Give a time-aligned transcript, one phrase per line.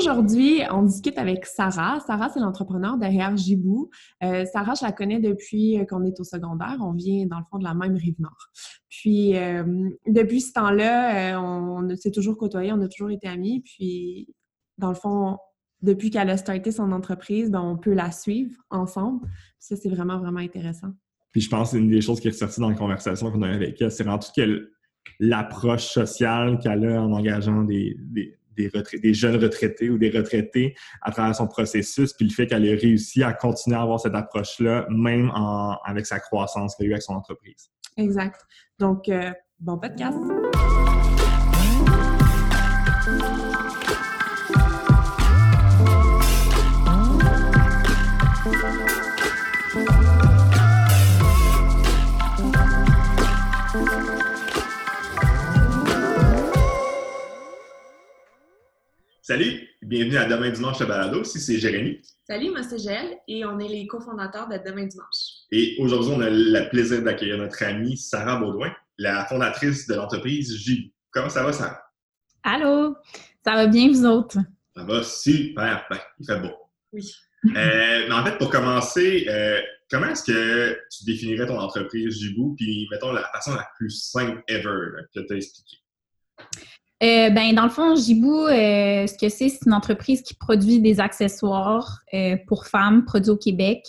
[0.00, 2.00] aujourd'hui, on discute avec Sarah.
[2.00, 3.90] Sarah, c'est l'entrepreneur derrière Gibou.
[4.22, 6.78] Euh, Sarah, je la connais depuis qu'on est au secondaire.
[6.80, 8.48] On vient, dans le fond, de la même rive nord.
[8.88, 13.60] Puis, euh, depuis ce temps-là, euh, on, s'est toujours côtoyés, on a toujours été amis.
[13.60, 14.34] Puis,
[14.78, 15.38] dans le fond,
[15.82, 19.26] depuis qu'elle a starté son entreprise, ben, on peut la suivre ensemble.
[19.58, 20.88] ça, c'est vraiment, vraiment intéressant.
[21.32, 23.48] Puis, je pense que une des choses qui est ressortie dans la conversation qu'on a
[23.48, 24.40] avec elle, c'est vraiment tout
[25.18, 27.96] l'approche sociale qu'elle a en engageant des,
[29.14, 33.22] jeunes retraités ou des retraités à travers son processus, puis le fait qu'elle ait réussi
[33.22, 35.30] à continuer à avoir cette approche-là, même
[35.84, 37.70] avec sa croissance qu'elle a eu avec son entreprise.
[37.96, 38.40] Exact.
[38.78, 40.18] Donc, euh, bon podcast.
[59.30, 61.22] Salut, bienvenue à Demain Dimanche le balado.
[61.22, 62.00] Ici, c'est Jérémy.
[62.26, 65.46] Salut, moi, c'est Gel et on est les cofondateurs de Demain Dimanche.
[65.52, 70.52] Et aujourd'hui, on a le plaisir d'accueillir notre amie Sarah Baudouin, la fondatrice de l'entreprise
[70.56, 70.92] J.
[71.12, 71.80] Comment ça va, Sarah?
[72.42, 72.96] Allô,
[73.44, 74.38] ça va bien, vous autres?
[74.74, 76.00] Ça va super bien.
[76.18, 76.52] Il fait beau.
[76.92, 77.08] Oui.
[77.56, 82.56] Euh, mais en fait, pour commencer, euh, comment est-ce que tu définirais ton entreprise Jibou,
[82.56, 85.76] puis mettons la façon la plus simple ever que tu as expliqué?
[87.02, 90.80] Euh, ben, dans le fond, Jibou, euh, ce que c'est, c'est une entreprise qui produit
[90.80, 93.86] des accessoires euh, pour femmes produits au Québec.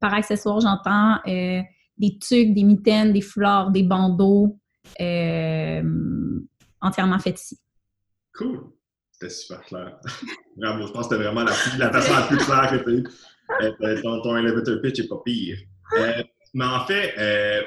[0.00, 4.58] Par accessoires, j'entends des tucs, des mitaines, des fleurs, des bandeaux
[6.80, 7.58] entièrement faits ici.
[8.34, 8.60] Cool.
[9.12, 9.98] C'était super clair.
[10.56, 10.86] Bravo.
[10.86, 14.20] Je pense que c'était vraiment la, la, façon la plus claire que tu as ton,
[14.22, 15.58] ton elevator pitch n'est pas pire.
[16.54, 17.64] mais en fait,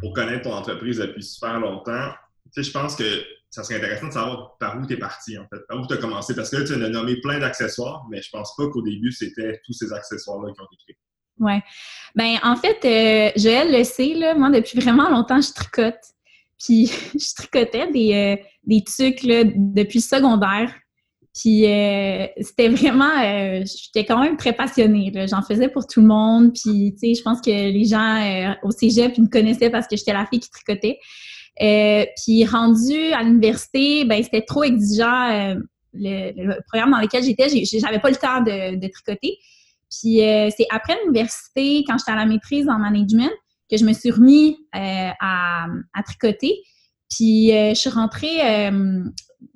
[0.00, 2.12] pour connaître ton entreprise depuis super longtemps,
[2.56, 5.60] je pense que ça serait intéressant de savoir par où tu es parti, en fait,
[5.68, 6.34] par où tu as commencé.
[6.34, 9.60] Parce que là, tu as nommé plein d'accessoires, mais je pense pas qu'au début, c'était
[9.64, 10.98] tous ces accessoires-là qui ont été créés.
[11.40, 11.54] Oui.
[12.14, 15.98] Ben en fait, euh, Joël le sait, là, moi, depuis vraiment longtemps, je tricote.
[16.62, 20.72] Puis, je tricotais des, euh, des trucs là, depuis secondaire.
[21.34, 23.64] Puis, euh, c'était vraiment...
[23.64, 25.12] J'étais quand même très passionnée.
[25.28, 26.52] J'en faisais pour tout le monde.
[26.52, 30.12] Puis, tu sais, je pense que les gens au cégep, me connaissaient parce que j'étais
[30.12, 30.98] la fille qui tricotait.
[31.62, 35.30] Euh, puis rendu à l'université, ben c'était trop exigeant.
[35.30, 35.54] Euh,
[35.92, 39.36] le, programme dans lequel j'étais, j'avais pas le temps de, tricoter.
[39.90, 43.30] Puis euh, c'est après l'université, quand j'étais à la maîtrise en management,
[43.70, 45.66] que je me suis remis à,
[46.06, 46.62] tricoter.
[47.10, 48.70] Puis je suis rentrée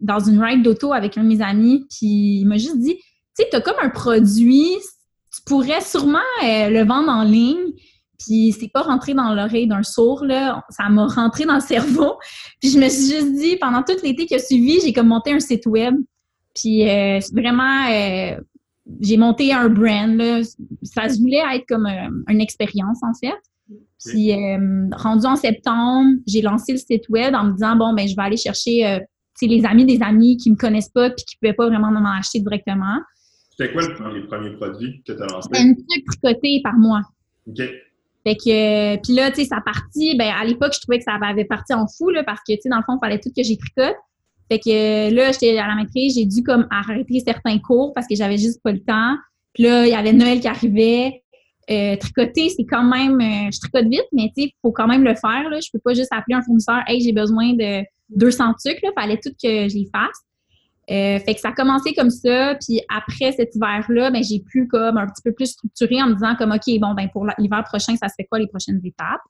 [0.00, 3.02] dans une ride d'auto avec un de mes amis, puis il m'a juste dit, tu
[3.34, 4.70] sais, tu as comme un produit,
[5.34, 7.73] tu pourrais sûrement le vendre en ligne,
[8.18, 10.62] puis c'est pas rentré dans l'oreille d'un sourd, là.
[10.70, 12.14] Ça m'a rentré dans le cerveau.
[12.60, 15.32] Puis je me suis juste dit, pendant tout l'été qui a suivi, j'ai comme monté
[15.32, 15.94] un site web.
[16.54, 18.36] Puis euh, vraiment, euh,
[19.00, 20.42] j'ai monté un brand, là.
[20.82, 23.34] Ça se voulait être comme euh, une expérience, en fait.
[24.06, 24.32] Puis
[24.92, 28.22] rendu en septembre, j'ai lancé le site web en me disant, bon, ben je vais
[28.22, 29.00] aller chercher
[29.40, 32.40] les amis des amis qui me connaissent pas puis qui pouvaient pas vraiment m'en acheter
[32.40, 32.98] directement.
[33.50, 33.82] C'était quoi
[34.12, 35.48] les premiers produits que tu as lancés?
[35.54, 37.00] Un truc tricoté par mois.
[37.48, 37.62] OK.
[38.26, 41.18] Fait que, puis là, tu sais, ça partit, ben, à l'époque, je trouvais que ça
[41.22, 43.30] avait parti en fou, là, parce que, tu sais, dans le fond, il fallait tout
[43.36, 43.96] que j'ai tricote.
[44.50, 48.14] Fait que là, j'étais à la maîtrise, j'ai dû comme arrêter certains cours parce que
[48.14, 49.16] j'avais juste pas le temps.
[49.54, 51.22] Puis là, il y avait Noël qui arrivait.
[51.70, 55.02] Euh, tricoter, c'est quand même, euh, je tricote vite, mais tu sais, faut quand même
[55.02, 55.48] le faire.
[55.48, 55.60] Là.
[55.60, 58.78] Je peux pas juste appeler un fournisseur, hey, j'ai besoin de 200 trucs.
[58.82, 60.20] Il fallait tout que je les fasse.
[60.90, 64.68] Euh, fait que ça a commencé comme ça, puis après cet hiver-là, ben, j'ai pu
[64.68, 67.64] comme un petit peu plus structuré en me disant comme OK, bon ben pour l'hiver
[67.64, 69.22] prochain, ça serait quoi les prochaines étapes?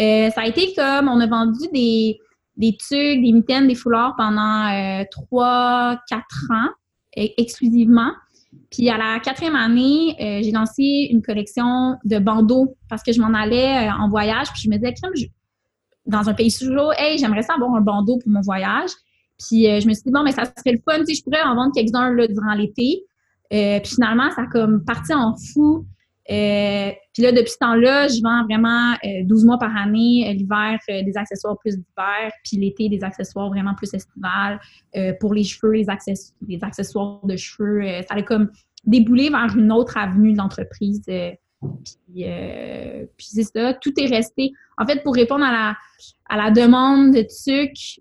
[0.00, 2.18] Euh, ça a été comme on a vendu des,
[2.56, 6.70] des tucs, des mitaines, des foulards pendant euh, trois, quatre ans
[7.14, 8.10] exclusivement.
[8.70, 13.34] Puis à la quatrième année, j'ai lancé une collection de bandeaux parce que je m'en
[13.34, 14.94] allais en voyage, puis je me disais,
[16.06, 18.90] dans un pays sous hey, j'aimerais ça avoir un bandeau pour mon voyage.
[19.46, 21.42] Puis euh, je me suis dit, bon, mais ça serait le fun, si je pourrais
[21.42, 23.04] en vendre quelques-uns durant l'été.
[23.52, 25.86] Euh, puis finalement, ça a comme parti en fou.
[26.30, 28.94] Euh, puis là, depuis ce temps-là, je vends vraiment
[29.24, 33.92] 12 mois par année, l'hiver, des accessoires plus d'hiver, puis l'été, des accessoires vraiment plus
[33.92, 34.60] estivales.
[35.20, 35.86] pour les cheveux, les,
[36.48, 37.82] les accessoires de cheveux.
[38.08, 38.50] ça a comme
[38.84, 41.02] déboulé vers une autre avenue d'entreprise.
[41.04, 42.24] puis,
[43.16, 44.52] puis c'est ça, tout est resté.
[44.78, 45.76] En fait, pour répondre à la,
[46.30, 48.00] à la demande de TUC,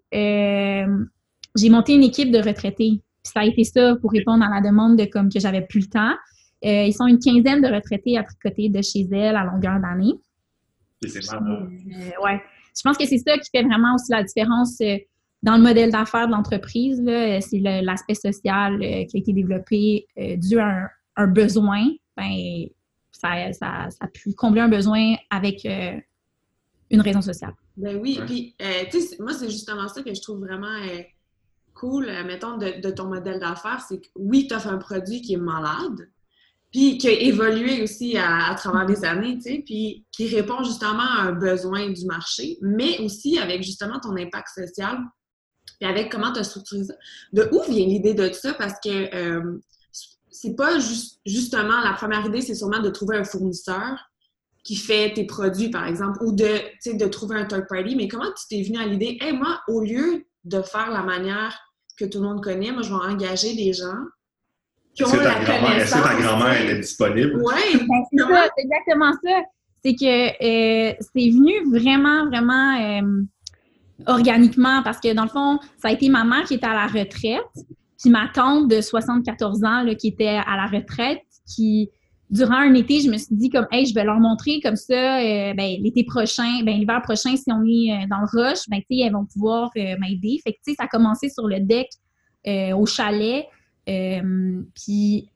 [1.55, 3.01] j'ai monté une équipe de retraités.
[3.23, 5.87] ça a été ça pour répondre à la demande de comme que j'avais plus le
[5.87, 6.15] temps.
[6.63, 10.13] Euh, ils sont une quinzaine de retraités à tricoter de chez elles à longueur d'année.
[11.05, 11.63] C'est marrant.
[11.63, 12.41] Euh, ouais.
[12.75, 14.79] Je pense que c'est ça qui fait vraiment aussi la différence.
[14.81, 14.97] Euh,
[15.43, 20.35] dans le modèle d'affaires de l'entreprise, c'est l'aspect social euh, qui a été développé euh,
[20.37, 21.87] dû à un, besoin.
[22.15, 22.67] Ben,
[23.11, 25.99] ça, ça, a pu combler un besoin avec euh,
[26.91, 27.53] une raison sociale.
[27.77, 28.55] Ben oui, puis
[29.19, 30.77] moi, c'est justement ça que je trouve vraiment
[31.73, 35.37] cool, mettons, de, ton modèle d'affaires, c'est que oui, tu offres un produit qui est
[35.37, 36.09] malade,
[36.71, 41.03] puis qui a évolué aussi à, travers les années, tu sais, puis qui répond justement
[41.03, 44.99] à un besoin du marché, mais aussi avec justement ton impact social,
[45.79, 46.93] puis avec comment tu as structuré ça.
[47.33, 48.53] De où vient l'idée de ça?
[48.53, 49.59] Parce que euh,
[50.29, 53.99] c'est pas juste, justement, la première idée, c'est sûrement de trouver un fournisseur
[54.63, 58.31] qui fait tes produits, par exemple, ou de, de trouver un third party, mais comment
[58.31, 61.59] tu t'es venu à l'idée, hey, moi, au lieu de faire la manière
[61.97, 63.97] que tout le monde connaît, moi, je vais engager des gens
[64.99, 67.41] est-ce que ta grand-mère est disponible?
[67.43, 69.41] Oui, ben, c'est exactement ça.
[69.83, 73.23] C'est que euh, c'est venu vraiment, vraiment euh,
[74.05, 76.87] organiquement parce que dans le fond, ça a été ma mère qui était à la
[76.87, 77.41] retraite,
[77.99, 81.89] puis ma tante de 74 ans là, qui était à la retraite, qui
[82.31, 85.19] durant un été, je me suis dit comme hey, je vais leur montrer comme ça
[85.19, 89.11] euh, ben, l'été prochain, ben l'hiver prochain si on est dans le rush, ben elles
[89.11, 90.39] vont pouvoir m'aider.
[90.43, 91.87] Fait que tu sais ça a commencé sur le deck
[92.73, 93.45] au chalet.
[93.89, 95.29] Euh, puis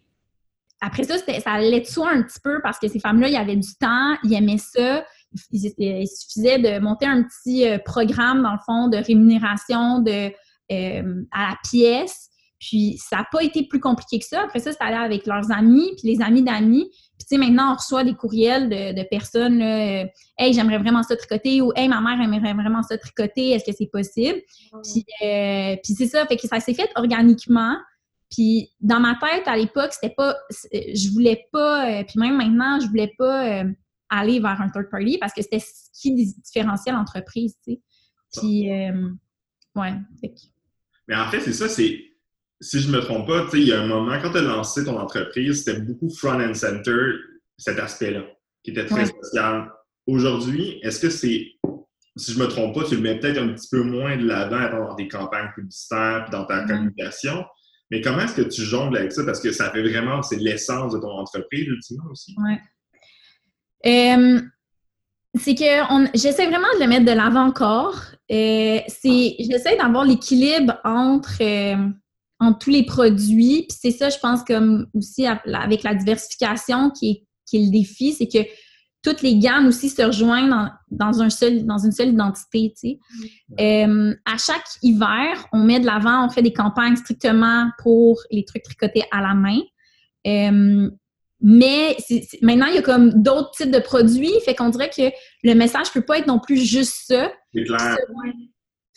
[0.82, 3.38] après ça, ça allait de soi un petit peu parce que ces femmes-là, il y
[3.38, 5.04] avait du temps, ils aimaient ça.
[5.52, 10.32] Il, suffisait de monter un petit euh, programme, dans le fond, de rémunération de,
[10.72, 12.30] euh, à la pièce.
[12.68, 14.44] Puis ça n'a pas été plus compliqué que ça.
[14.44, 16.90] Après ça, c'est allé avec leurs amis, puis les amis d'amis.
[17.18, 19.62] Puis tu sais, maintenant, on reçoit des courriels de, personnes,
[20.38, 23.76] Hey, j'aimerais vraiment ça tricoter ou Hey, ma mère aimerait vraiment ça tricoter, est-ce que
[23.78, 24.40] c'est possible?
[24.84, 25.06] Puis,
[25.84, 27.76] puis c'est ça, fait que ça s'est fait organiquement.
[28.32, 30.36] Puis dans ma tête, à l'époque, c'était pas.
[30.72, 31.90] Je voulais pas.
[31.90, 33.72] Euh, puis même maintenant, je voulais pas euh,
[34.10, 37.82] aller vers un third party parce que c'était ce qui différenciait l'entreprise, tu sais.
[38.38, 39.10] Puis, euh,
[39.76, 39.94] ouais.
[41.08, 42.00] Mais en fait, c'est ça, c'est.
[42.66, 44.98] Si je me trompe pas, il y a un moment, quand tu as lancé ton
[44.98, 47.14] entreprise, c'était beaucoup front and center,
[47.58, 48.24] cet aspect-là,
[48.64, 49.72] qui était très social.
[50.08, 51.52] Aujourd'hui, est-ce que c'est
[52.18, 54.88] si je me trompe pas, tu le mets peut-être un petit peu moins de l'avant
[54.88, 56.68] dans des campagnes publicitaires, dans ta mm-hmm.
[56.68, 57.46] communication,
[57.92, 59.24] mais comment est-ce que tu jongles avec ça?
[59.26, 62.36] Parce que ça fait vraiment, c'est l'essence de ton entreprise, ultimement aussi.
[62.38, 62.54] Oui.
[63.86, 64.42] Euh,
[65.36, 68.02] c'est que j'essaie vraiment de le mettre de l'avant encore.
[68.32, 71.90] Euh, c'est, j'essaie d'avoir l'équilibre entre, euh,
[72.40, 73.66] entre tous les produits.
[73.68, 77.72] Puis c'est ça, je pense, comme aussi avec la diversification qui est, qui est le
[77.72, 78.48] défi, c'est que
[79.06, 82.74] toutes les gammes aussi se rejoignent dans, un seul, dans une seule identité.
[82.76, 83.00] Tu sais.
[83.60, 88.44] Euh, à chaque hiver, on met de l'avant, on fait des campagnes strictement pour les
[88.46, 89.60] trucs tricotés à la main.
[90.26, 90.90] Euh,
[91.40, 91.96] mais
[92.42, 95.12] maintenant, il y a comme d'autres types de produits, fait qu'on dirait que
[95.44, 97.32] le message peut pas être non plus juste ça.
[97.54, 97.98] C'est clair.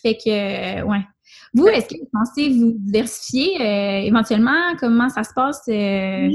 [0.00, 1.04] Fait que, ouais.
[1.54, 4.76] Vous, est-ce que vous pensez vous diversifier euh, éventuellement?
[4.78, 5.62] Comment ça se passe?
[5.66, 6.30] Ben,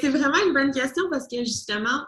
[0.00, 2.02] c'est vraiment une bonne question parce que justement,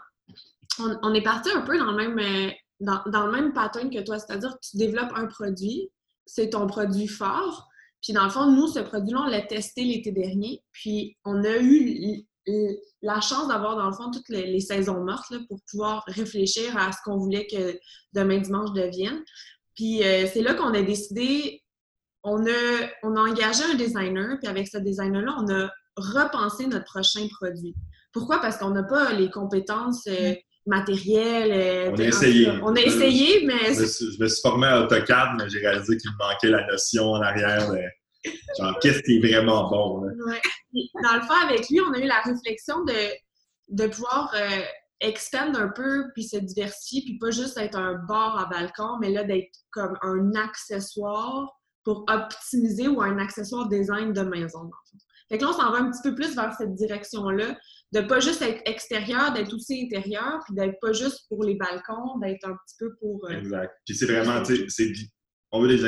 [0.79, 4.19] on, est parti un peu dans le même, euh, dans, le même pattern que toi,
[4.19, 5.89] c'est-à-dire que tu développes un produit,
[6.25, 7.67] c'est ton produit fort.
[8.01, 10.61] Puis dans le fond, nous, ce produit-là, on l'a testé l'été dernier.
[10.71, 12.25] Puis on a eu
[13.01, 16.97] la chance d'avoir, dans le fond, toutes les, saisons mortes pour pouvoir réfléchir à ce
[17.03, 17.77] qu'on voulait que
[18.13, 19.23] demain dimanche devienne.
[19.75, 21.63] Puis euh, c'est là qu'on a décidé,
[22.25, 26.85] on a, on a engagé un designer, puis avec ce designer-là, on a repensé notre
[26.85, 27.75] prochain produit.
[28.11, 28.39] Pourquoi?
[28.41, 30.33] Parce qu'on n'a pas les compétences euh,
[30.65, 31.51] matériel.
[31.51, 32.49] Euh, on a essayé.
[32.63, 33.73] On a essayé, mais.
[33.75, 37.21] Je me, suis, formé à AutoCAD, mais j'ai réalisé qu'il me manquait la notion en
[37.21, 37.79] arrière de
[38.59, 40.01] genre qu'est-ce qui est vraiment bon.
[40.01, 42.93] Dans le fond, avec lui, on a eu la réflexion de,
[43.69, 44.61] de pouvoir euh,
[44.99, 49.11] expand un peu, puis se diversifier, puis pas juste être un bar à balcon, mais
[49.11, 51.53] là, d'être comme un accessoire
[51.85, 54.69] pour optimiser ou un accessoire design de maison.
[55.29, 57.57] Fait que là, on s'en va un petit peu plus vers cette direction-là,
[57.93, 62.19] de pas juste être extérieur, d'être aussi intérieur, puis d'être pas juste pour les balcons,
[62.21, 63.25] d'être un petit peu pour.
[63.25, 63.73] Euh, exact.
[63.85, 64.67] Puis c'est vraiment, sais,
[65.51, 65.85] on veut des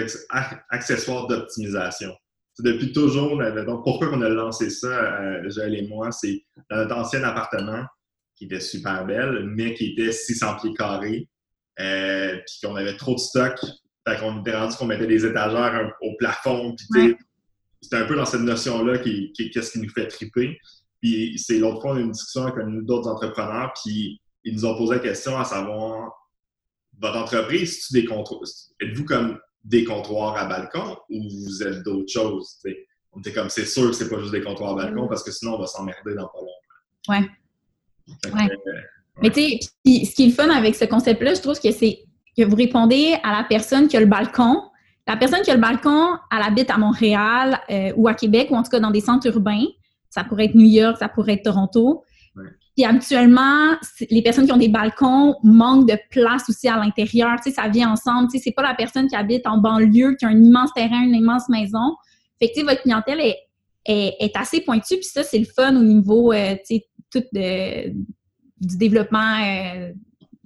[0.69, 2.15] accessoires d'optimisation.
[2.59, 7.23] Depuis toujours, donc pourquoi on a lancé ça, euh, et moi, c'est dans notre ancien
[7.23, 7.85] appartement,
[8.35, 11.29] qui était super belle, mais qui était 600 pieds carrés,
[11.79, 13.59] euh, puis qu'on avait trop de stock.
[14.07, 17.15] Fait qu'on était rendu qu'on mettait des étagères au plafond, puis
[17.81, 20.57] c'était un peu dans cette notion-là qui, qu'est-ce qui nous fait triper.
[21.01, 24.65] Puis c'est l'autre fois, on a eu une discussion avec d'autres entrepreneurs, puis ils nous
[24.65, 26.11] ont posé la question à savoir
[26.99, 32.59] votre entreprise, êtes-vous comme des comptoirs à balcon ou vous êtes d'autres choses?
[33.11, 35.31] On était comme c'est sûr que c'est pas juste des comptoirs à balcon parce que
[35.31, 37.09] sinon on va s'emmerder dans pas longtemps.
[37.09, 37.29] Ouais.
[38.33, 38.49] ouais.
[39.21, 39.59] Mais tu sais,
[40.05, 42.06] ce qui est le fun avec ce concept-là, je trouve que c'est
[42.37, 44.61] que vous répondez à la personne qui a le balcon,
[45.07, 48.55] la personne qui a le balcon, elle habite à Montréal euh, ou à Québec, ou
[48.55, 49.65] en tout cas dans des centres urbains.
[50.09, 52.03] Ça pourrait être New York, ça pourrait être Toronto.
[52.35, 52.43] Ouais.
[52.75, 53.75] Puis habituellement,
[54.11, 57.37] les personnes qui ont des balcons manquent de place aussi à l'intérieur.
[57.37, 58.29] Tu sais, ça vient ensemble.
[58.29, 61.01] Tu sais, c'est pas la personne qui habite en banlieue, qui a un immense terrain,
[61.01, 61.95] une immense maison.
[62.39, 63.37] Fait que, tu sais, votre clientèle est,
[63.85, 64.95] est, est assez pointue.
[64.97, 67.89] Puis ça, c'est le fun au niveau, euh, tu sais, tout de-
[68.59, 69.91] du développement euh,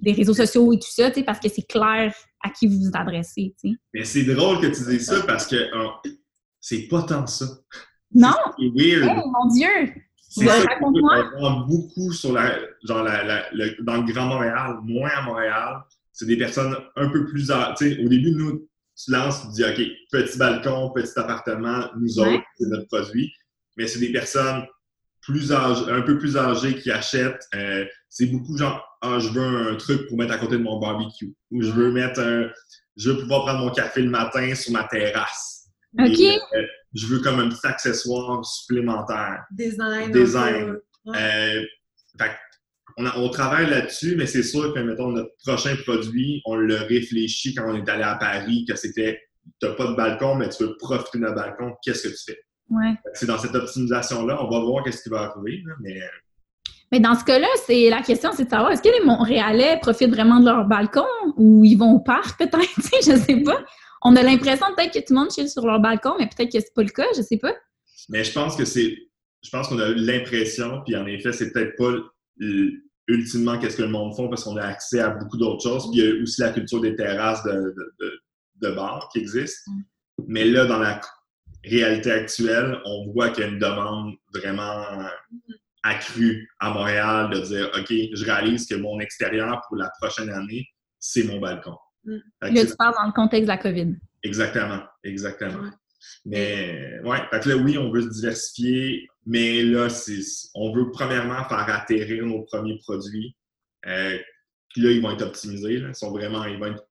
[0.02, 2.78] des réseaux sociaux et tout ça, tu sais, parce que c'est clair à qui vous
[2.78, 3.76] vous adressez, tu sais.
[3.94, 5.56] Mais c'est drôle que tu dises ça parce que
[6.60, 7.46] c'est pas tant ça.
[8.14, 8.34] Non!
[8.58, 9.08] C'est weird.
[9.16, 9.68] Oh mon Dieu!
[10.28, 10.90] C'est ça, on
[11.38, 15.82] voit beaucoup sur la, genre la, la- le- dans le Grand Montréal, moins à Montréal.
[16.12, 18.66] C'est des personnes un peu plus au début, nous,
[18.96, 19.80] tu lances, tu dis, OK,
[20.10, 22.34] petit balcon, petit appartement, nous Ouais.
[22.36, 23.32] autres, c'est notre produit.
[23.76, 24.64] Mais c'est des personnes
[25.20, 27.46] plus âgées, un peu plus âgées qui achètent.
[27.54, 29.42] euh, c'est beaucoup genre, ah, je veux
[29.72, 31.32] un truc pour mettre à côté de mon barbecue.
[31.50, 32.50] Ou je veux mettre un,
[32.96, 35.68] je veux pouvoir prendre mon café le matin sur ma terrasse.
[35.98, 36.20] OK.
[36.20, 39.44] Et, euh, je veux comme un petit accessoire supplémentaire.
[39.50, 40.10] Design.
[40.12, 40.76] Design.
[41.06, 41.16] Ouais.
[41.18, 41.62] Euh,
[42.18, 42.34] fait que
[42.98, 46.82] on, a- on travaille là-dessus, mais c'est sûr que, mettons, notre prochain produit, on l'a
[46.82, 49.22] réfléchi quand on est allé à Paris, que c'était,
[49.58, 52.38] t'as pas de balcon, mais tu veux profiter d'un balcon, qu'est-ce que tu fais?
[52.68, 52.92] Ouais.
[53.14, 56.06] C'est dans cette optimisation-là, on va voir qu'est-ce qui va arriver, mais euh,
[56.92, 60.10] Mais dans ce cas-là, c'est la question, c'est de savoir est-ce que les Montréalais profitent
[60.10, 61.06] vraiment de leur balcon
[61.36, 63.64] ou ils vont au parc peut-être, je sais pas.
[64.02, 66.60] On a l'impression peut-être que tout le monde chill sur leur balcon, mais peut-être que
[66.60, 67.54] c'est pas le cas, je sais pas.
[68.10, 68.96] mais je pense que c'est,
[69.42, 71.92] je pense qu'on a l'impression, puis en effet, c'est peut-être pas
[73.08, 75.90] ultimement qu'est-ce que le monde font parce qu'on a accès à beaucoup d'autres choses.
[75.90, 78.20] Puis il y a aussi la culture des terrasses de, de, de,
[78.68, 79.66] de bars qui existe.
[80.26, 81.00] Mais là, dans la
[81.64, 84.84] réalité actuelle, on voit qu'il y a une demande vraiment
[85.82, 90.66] accrue à Montréal de dire OK, je réalise que mon extérieur pour la prochaine année,
[90.98, 91.76] c'est mon balcon.
[92.04, 92.18] Mm.
[92.42, 93.96] Là, tu parles dans le contexte de la COVID.
[94.22, 95.70] Exactement, exactement.
[96.24, 99.88] Mais ouais, fait que là, oui, on veut se diversifier, mais là,
[100.54, 103.36] on veut premièrement faire atterrir nos premiers produits.
[103.86, 104.18] Euh,
[104.70, 105.78] puis là, ils vont être optimisés.
[105.78, 105.88] Là.
[105.88, 106.84] Ils, sont vraiment, ils vont être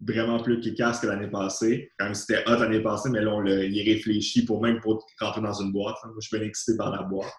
[0.00, 1.90] vraiment plus efficaces que l'année passée.
[1.98, 4.80] Quand même, c'était hot l'année passée, mais là, on l'a, il est réfléchi pour même
[4.80, 5.96] pour rentrer dans une boîte.
[6.04, 6.08] hein.
[6.08, 7.32] Moi, je suis bien excité par la boîte.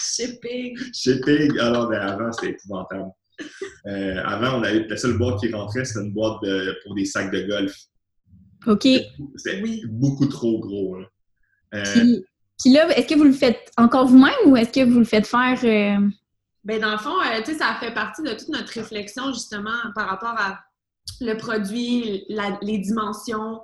[0.00, 0.76] Shipping.
[0.94, 3.10] Chez Pig, alors ben, avant, c'était épouvantable.
[3.86, 7.04] Euh, avant, on avait la seule boîte qui rentrait, c'était une boîte de- pour des
[7.04, 7.74] sacs de golf.
[8.66, 8.82] OK.
[9.36, 9.82] C'était Oui.
[9.88, 10.98] beaucoup trop gros.
[10.98, 11.06] là.
[11.74, 12.24] Euh, Puis,
[12.62, 15.26] puis là, est-ce que vous le faites encore vous-même ou est-ce que vous le faites
[15.26, 16.08] faire euh,
[16.64, 19.70] Ben, dans le fond, euh, tu sais, ça fait partie de toute notre réflexion, justement,
[19.94, 20.58] par rapport à
[21.20, 23.60] le produit, la- les dimensions.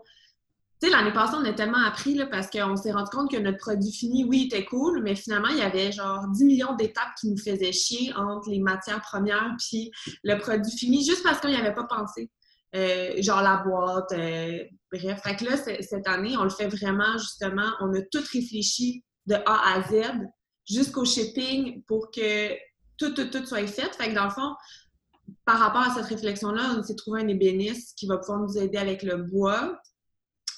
[0.91, 3.93] L'année passée, on a tellement appris là, parce qu'on s'est rendu compte que notre produit
[3.93, 7.39] fini, oui, était cool, mais finalement, il y avait genre 10 millions d'étapes qui nous
[7.39, 9.91] faisaient chier entre les matières premières puis
[10.23, 12.31] le produit fini, juste parce qu'on n'y avait pas pensé.
[12.75, 14.59] Euh, genre la boîte, euh,
[14.93, 15.21] bref.
[15.23, 19.35] Fait que là, cette année, on le fait vraiment, justement, on a tout réfléchi de
[19.35, 20.11] A à Z
[20.69, 22.53] jusqu'au shipping pour que
[22.99, 23.95] tout, tout, tout soit fait.
[23.95, 24.55] Fait que dans le fond,
[25.45, 28.79] par rapport à cette réflexion-là, on s'est trouvé un ébéniste qui va pouvoir nous aider
[28.79, 29.79] avec le bois.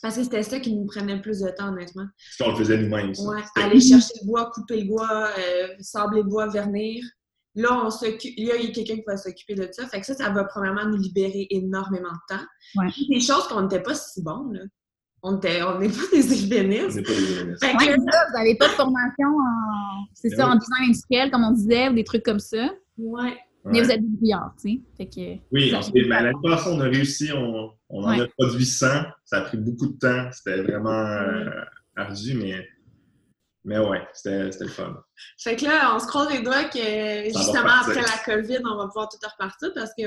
[0.07, 2.07] Parce que c'était ça qui nous prenait le plus de temps, honnêtement.
[2.39, 3.13] Parce qu'on le faisait nous-mêmes.
[3.27, 7.05] Ouais, aller chercher le bois, couper le bois, euh, sabler le bois, vernir.
[7.57, 9.87] Là, on s'occupe, là, il y a quelqu'un qui va s'occuper de ça.
[9.89, 12.45] Fait que ça, ça va premièrement nous libérer énormément de temps.
[12.77, 12.87] Ouais.
[13.09, 14.61] Des choses qu'on n'était pas si bons, là.
[15.23, 17.03] On on n'est pas des On ébénistes.
[17.05, 17.65] pas des ébénistes.
[17.65, 20.53] Fait Ouais, que, vous n'avez pas de formation en, c'est Mais ça, oui.
[20.53, 22.69] en design industriel, comme on disait, ou des trucs comme ça?
[22.99, 23.37] ouais.
[23.73, 25.43] Mais vous êtes débrouillard, tu sais.
[25.53, 25.71] Oui,
[26.09, 28.21] l'année passée, on a réussi, on, on en Ouais.
[28.23, 28.87] a produit 100.
[29.25, 30.31] Ça a pris beaucoup de temps.
[30.33, 31.51] C'était vraiment euh,
[31.97, 32.67] ardu, mais,
[33.65, 34.97] mais ouais, c'était c'était le fun.
[35.39, 38.77] Fait que là, on se croise les doigts que Ça justement après la COVID, on
[38.77, 40.05] va pouvoir tout repartir parce que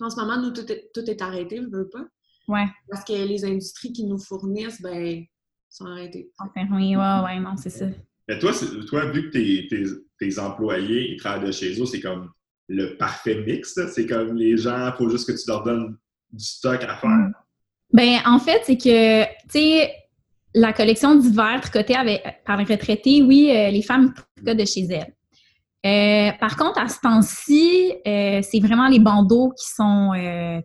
[0.00, 2.04] en ce moment, nous, tout est, tout est arrêté, je veux pas.
[2.48, 5.24] ouais, Parce que les industries qui nous fournissent, ben,
[5.70, 6.30] sont arrêtées.
[6.38, 7.86] enfin, oui, ouais, ouais, non, c'est ça.
[8.28, 9.84] Mais toi, c'est- toi vu que tes, tes,
[10.18, 12.30] tes employés, ils travaillent de chez eux, c'est comme
[12.68, 13.78] le parfait mix.
[13.92, 15.96] C'est comme les gens, il faut juste que tu leur donnes
[16.32, 17.30] du stock à faire.
[17.92, 19.92] Ben, en fait, c'est que, tu sais,
[20.54, 24.86] la collection d'hiver tricotée avec, par les retraités, oui, euh, les femmes tricotent de chez
[24.90, 25.12] elles.
[25.84, 30.12] Euh, par contre, à ce temps-ci, euh, c'est vraiment les bandeaux qui sont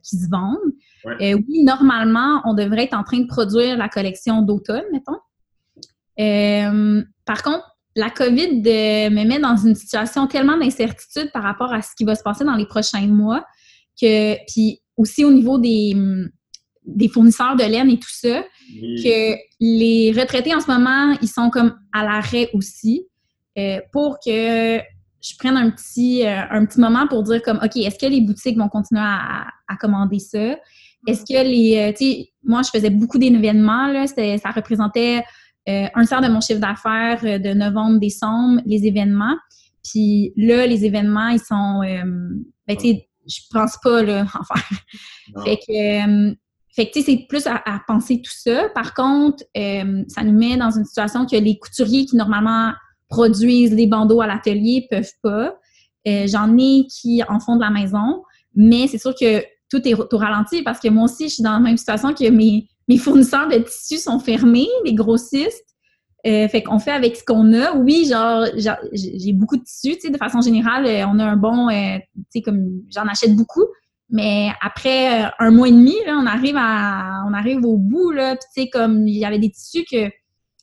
[0.02, 0.58] qui se vendent.
[1.04, 1.36] Ouais.
[1.36, 5.20] Oui, normalement, on devrait être en train de produire la collection d'automne, mettons.
[7.26, 11.82] Par contre, la COVID euh, me met dans une situation tellement d'incertitude par rapport à
[11.82, 13.46] ce qui va se passer dans les prochains mois
[14.00, 16.30] que, puis aussi au niveau des, hum,
[16.86, 18.44] des fournisseurs de laine et tout ça,
[18.82, 19.04] Oui.
[19.04, 23.06] que les retraités en ce moment, ils sont comme à l'arrêt aussi
[23.58, 24.80] euh, pour que
[25.24, 28.22] je prenne un petit, euh, un petit moment pour dire comme, OK, est-ce que les
[28.22, 30.58] boutiques vont continuer à, à commander ça?
[31.08, 35.24] Est-ce que les, tu sais, moi, je faisais beaucoup d'événements, là, ça représentait
[35.68, 39.38] un tiers de mon chiffre d'affaires de novembre, décembre, les événements.
[39.84, 41.82] Puis là, les événements, ils sont,
[42.68, 45.44] ben, tu sais, je pense pas là, en faire.
[45.44, 46.36] Fait que,
[46.74, 48.70] fait que, tu sais, c'est plus à, penser tout ça.
[48.70, 52.72] Par contre, euh, ça nous met dans une situation que les couturiers qui, normalement,
[53.10, 55.58] produisent les bandeaux à l'atelier peuvent pas.
[56.08, 58.24] Euh, j'en ai qui en font de la maison,
[58.56, 61.54] mais c'est sûr que tout est au ralenti parce que moi aussi, je suis dans
[61.54, 65.66] la même situation que mes, mes fournisseurs de tissus sont fermés, les grossistes.
[66.28, 67.74] Euh, fait qu'on fait avec ce qu'on a.
[67.74, 68.46] Oui, genre,
[68.94, 72.42] j'ai beaucoup de tissus, tu sais, de façon générale, on a un bon, tu sais,
[72.42, 73.66] comme j'en achète beaucoup,
[74.12, 78.12] mais après euh, un mois et demi, là, on arrive à, on arrive au bout
[78.12, 78.36] là.
[78.36, 80.12] tu sais, comme il y avait des tissus que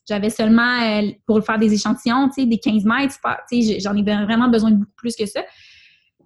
[0.06, 3.16] j'avais seulement euh, pour faire des échantillons, tu sais, des 15 mètres.
[3.50, 5.42] Tu sais, j'en ai vraiment besoin de beaucoup plus que ça.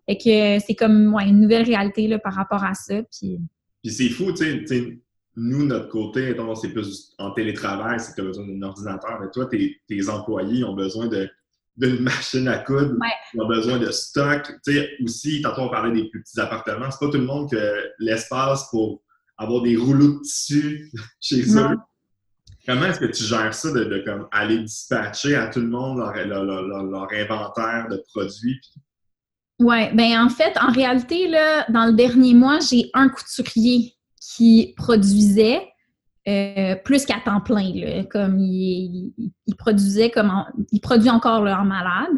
[0.08, 3.02] Et que c'est comme ouais, une nouvelle réalité là, par rapport à ça.
[3.04, 3.38] Puis,
[3.82, 4.98] puis c'est fou, tu sais,
[5.36, 9.28] nous, notre côté, c'est plus en télétravail, c'est que tu as besoin d'un ordinateur, mais
[9.32, 11.28] toi, tes, tes employés ont besoin de
[11.76, 12.96] d'une machine à coudre,
[13.34, 14.44] on a besoin de stock.
[14.64, 17.50] Tu sais, aussi, tantôt on parlait des plus petits appartements, c'est pas tout le monde
[17.50, 19.02] que l'espace pour
[19.38, 21.76] avoir des rouleaux de tissu chez eux.
[22.66, 27.08] Comment est-ce que tu gères ça de, comme, aller dispatcher à tout le monde leur,
[27.12, 28.60] inventaire de produits?
[29.58, 33.94] Oui, bien en fait, en réalité, là, dans le dernier mois, j'ai un couturier
[34.36, 35.60] qui produisait
[36.28, 37.72] euh, plus qu'à temps plein.
[37.74, 39.12] Là, comme il,
[39.58, 42.12] produisait comme il produit encore leur malade.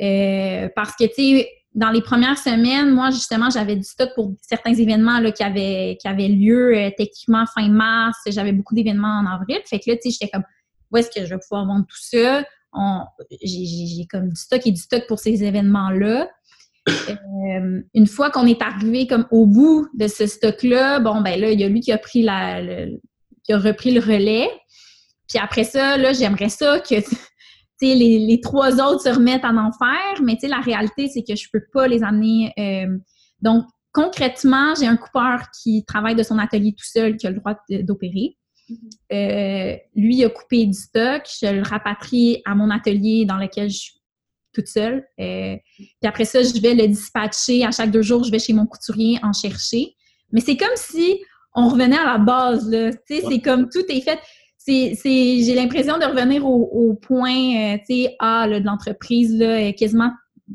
[0.00, 4.34] Euh, parce que, tu sais, dans les premières semaines, moi, justement, j'avais du stock pour
[4.42, 8.18] certains événements là, qui, avaient, qui lieu euh, techniquement fin mars.
[8.26, 9.60] J'avais beaucoup d'événements en avril.
[9.64, 10.44] Fait que là, tu sais, j'étais comme,
[10.90, 12.44] où est-ce que je vais pouvoir vendre tout ça?
[13.42, 16.28] J'ai comme du stock et du stock pour ces événements-là.
[17.94, 21.60] Une fois qu'on est arrivé comme au bout de ce stock-là, bon, ben là, il
[21.60, 22.60] y a lui qui a pris la,
[23.44, 24.48] qui a repris le relais.
[25.28, 26.94] Puis après ça, là, j'aimerais ça que
[27.82, 31.62] les, les trois autres se remettent en enfer, mais la réalité, c'est que je peux
[31.72, 32.52] pas les amener.
[32.58, 32.98] Euh,
[33.40, 37.36] donc, concrètement, j'ai un coupeur qui travaille de son atelier tout seul, qui a le
[37.36, 38.36] droit d'opérer.
[38.68, 38.76] Mm-hmm.
[39.12, 43.70] Euh, lui, il a coupé du stock, je le rapatrie à mon atelier dans lequel
[43.70, 43.97] je suis
[44.58, 45.04] toute seule.
[45.20, 47.64] Euh, puis après ça, je vais le dispatcher.
[47.64, 49.94] À chaque deux jours, je vais chez mon couturier en chercher.
[50.32, 51.20] Mais c'est comme si
[51.54, 52.92] on revenait à la base, là.
[52.92, 54.18] Tu sais, c'est comme tout est fait.
[54.56, 57.30] C'est, j'ai l'impression de revenir au, point,
[57.74, 60.10] euh, tu sais, A de l'entreprise, là, quasiment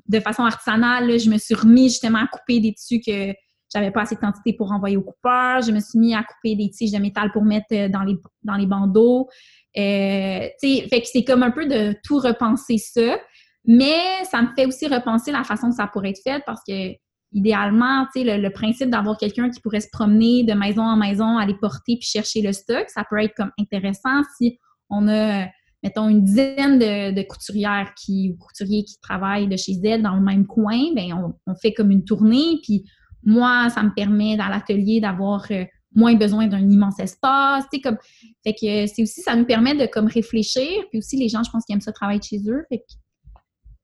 [0.07, 1.19] de façon artisanale.
[1.19, 3.33] je me suis remis justement à couper des tissus que
[3.73, 5.61] j'avais pas assez de quantité pour envoyer au coupeur.
[5.61, 8.15] Je me suis mis à couper des tiges de métal pour mettre euh, dans les,
[8.43, 9.27] dans les bandeaux.
[9.75, 13.17] Euh, fait que c'est comme un peu de tout repenser ça.
[13.65, 16.93] Mais ça me fait aussi repenser la façon que ça pourrait être fait parce que
[17.33, 21.37] idéalement, tu sais, le, principe d'avoir quelqu'un qui pourrait se promener de maison en maison,
[21.37, 25.47] aller porter puis chercher le stock, ça peut être comme intéressant si on a,
[25.81, 30.45] mettons, une dizaine de, couturières qui, couturiers qui travaillent de chez elles dans le même
[30.45, 32.85] coin, bien, on, fait comme une tournée, puis
[33.23, 35.63] moi, ça me permet dans l'atelier d'avoir euh,
[35.95, 37.97] moins besoin d'un immense espace, tu sais, comme,
[38.43, 41.49] fait que c'est aussi, ça nous permet de comme réfléchir, puis aussi les gens, je
[41.49, 42.63] pense, qui aiment ça travailler chez eux,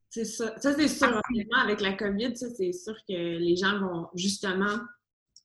[0.09, 0.57] c'est ça.
[0.59, 1.21] Ça, c'est sûr.
[1.61, 4.79] avec la COVID, c'est sûr que les gens vont justement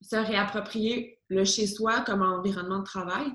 [0.00, 3.26] se réapproprier le chez-soi comme environnement de travail.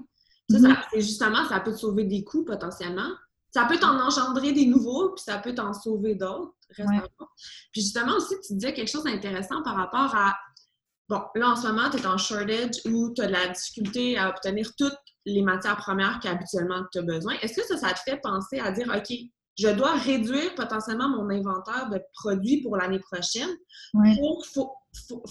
[0.49, 0.77] Ça, mm-hmm.
[0.91, 3.09] c'est justement, ça peut te sauver des coûts potentiellement.
[3.51, 6.53] Ça peut t'en engendrer des nouveaux, puis ça peut t'en sauver d'autres.
[7.71, 10.35] Puis justement aussi, tu disais quelque chose d'intéressant par rapport à
[11.09, 14.15] Bon, là, en ce moment, tu es en shortage ou tu as de la difficulté
[14.15, 14.93] à obtenir toutes
[15.25, 17.33] les matières premières qu'habituellement tu as besoin.
[17.41, 19.17] Est-ce que ça, ça te fait penser à dire, OK,
[19.59, 23.49] je dois réduire potentiellement mon inventaire de produits pour l'année prochaine
[23.91, 24.45] pour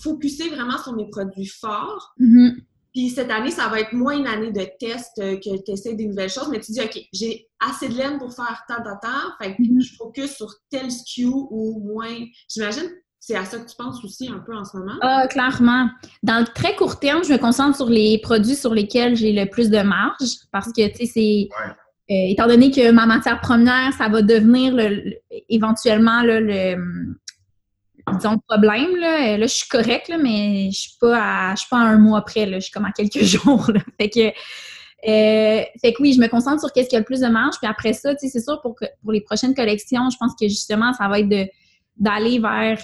[0.00, 2.14] focuser vraiment sur mes produits forts.
[2.20, 2.60] Mm-hmm.
[2.94, 5.94] Puis cette année, ça va être moins une année de test euh, que tu essaies
[5.94, 8.98] des nouvelles choses, mais tu dis, OK, j'ai assez de laine pour faire tant, tant,
[9.02, 9.82] tant, fait que mm-hmm.
[9.82, 12.24] je focus sur tel SKU ou moins.
[12.48, 14.94] J'imagine c'est à ça que tu penses aussi un peu en ce moment?
[15.02, 15.90] Ah, clairement.
[16.22, 19.44] Dans le très court terme, je me concentre sur les produits sur lesquels j'ai le
[19.50, 21.48] plus de marge parce que, tu sais, c'est
[22.08, 24.74] étant donné que ma matière première, ça va devenir
[25.48, 26.76] éventuellement le,
[28.14, 28.96] disons, problème.
[28.96, 29.36] Là.
[29.36, 32.50] là, je suis correcte, mais je suis suis pas à un mois près.
[32.52, 33.70] Je suis comme à quelques jours.
[34.00, 34.32] Fait que
[35.06, 37.56] euh, fait que oui, je me concentre sur qu'est-ce qui a le plus de marge.
[37.60, 41.08] Puis après ça, c'est sûr, pour, pour les prochaines collections, je pense que justement, ça
[41.08, 41.50] va être
[41.96, 42.80] d'aller vers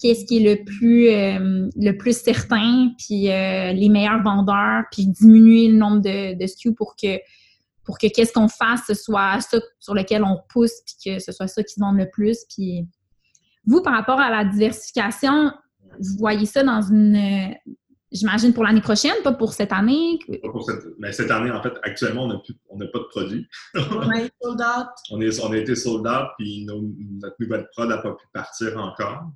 [0.00, 5.68] qu'est-ce qui est le plus euh, le plus certain, puis les meilleurs vendeurs, puis diminuer
[5.68, 7.18] le nombre de, de SKU pour que
[7.84, 11.32] pour que qu'est-ce qu'on fasse, ce soit ça sur lequel on pousse, puis que ce
[11.32, 12.44] soit ça qui se vende le plus.
[12.54, 12.86] Puis
[13.66, 15.52] vous, par rapport à la diversification,
[15.98, 17.54] vous voyez ça dans une
[18.12, 20.18] J'imagine pour l'année prochaine, pas pour cette année?
[20.42, 20.84] Pas pour cette...
[20.98, 22.24] Mais cette année, en fait, actuellement,
[22.68, 23.46] on n'a pas de produit.
[23.74, 24.88] on est sold out.
[25.10, 28.76] On, est, on a été sold out, puis notre nouvelle prod n'a pas pu partir
[28.76, 29.30] encore.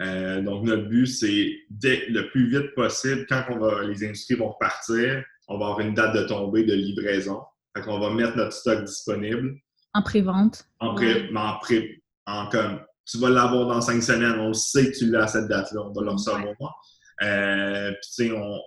[0.00, 1.52] Euh, donc, notre but, c'est
[1.82, 5.94] le plus vite possible, quand on va, les industries vont partir, on va avoir une
[5.94, 7.40] date de tombée de livraison.
[7.74, 9.54] Fait qu'on va mettre notre stock disponible.
[9.94, 10.64] En pré-vente.
[10.80, 14.98] En pré, en pré, en comme, tu vas l'avoir dans cinq semaines, on sait que
[14.98, 16.80] tu l'as à cette date-là, on va le recevoir.
[17.22, 18.58] Euh, puis, tu sais, on,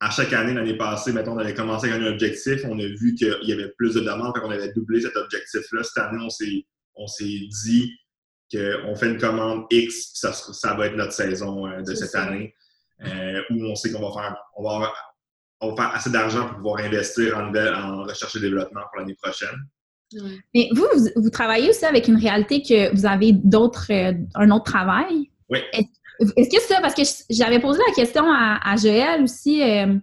[0.00, 3.14] à chaque année, l'année passée, mettons, on avait commencé avec un objectif, on a vu
[3.14, 5.82] qu'il y avait plus de demandes, fait qu'on avait doublé cet objectif-là.
[5.82, 6.26] Cette année,
[6.96, 7.98] on s'est dit
[8.52, 12.54] qu'on fait une commande X, ça, ça va être notre saison euh, de cette année,
[13.04, 14.92] euh, où on sait qu'on va faire, on va,
[15.60, 19.16] on va faire assez d'argent pour pouvoir investir en, en recherche et développement pour l'année
[19.20, 19.56] prochaine.
[20.54, 23.90] Mais vous, vous, travaillez aussi avec une réalité que vous avez d'autres,
[24.34, 25.30] un autre travail?
[25.48, 25.58] Oui.
[25.74, 26.80] Est-ce que c'est ça?
[26.80, 29.62] Parce que j'avais posé la question à, Joël aussi.
[29.62, 29.94] Euh,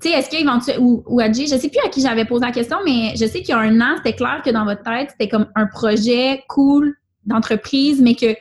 [0.00, 2.44] tu sais, est-ce qu'éventuellement, ou, ou à Jay, je sais plus à qui j'avais posé
[2.44, 4.82] la question, mais je sais qu'il y a un an, c'était clair que dans votre
[4.82, 8.34] tête, c'était comme un projet cool d'entreprise, mais que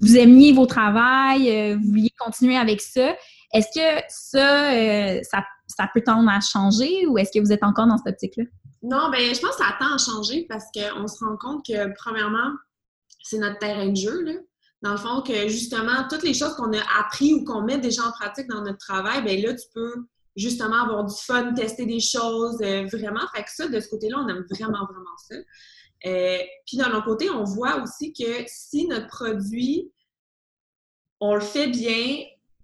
[0.00, 3.14] vous aimiez vos travails, euh, vous vouliez continuer avec ça.
[3.54, 7.62] Est-ce que ça, euh, ça, ça, peut tendre à changer ou est-ce que vous êtes
[7.62, 8.44] encore dans cette optique-là?
[8.82, 11.94] Non, ben je pense que ça tend à changer parce qu'on se rend compte que,
[11.96, 12.50] premièrement,
[13.22, 14.22] c'est notre terrain de jeu.
[14.22, 14.32] Là
[14.84, 18.02] dans le fond, que justement, toutes les choses qu'on a appris ou qu'on met déjà
[18.02, 22.00] en pratique dans notre travail, bien là, tu peux justement avoir du fun, tester des
[22.00, 23.26] choses, euh, vraiment.
[23.34, 25.36] Fait que ça, de ce côté-là, on aime vraiment, vraiment ça.
[26.06, 29.90] Euh, puis d'un autre côté, on voit aussi que si notre produit,
[31.18, 32.18] on le fait bien,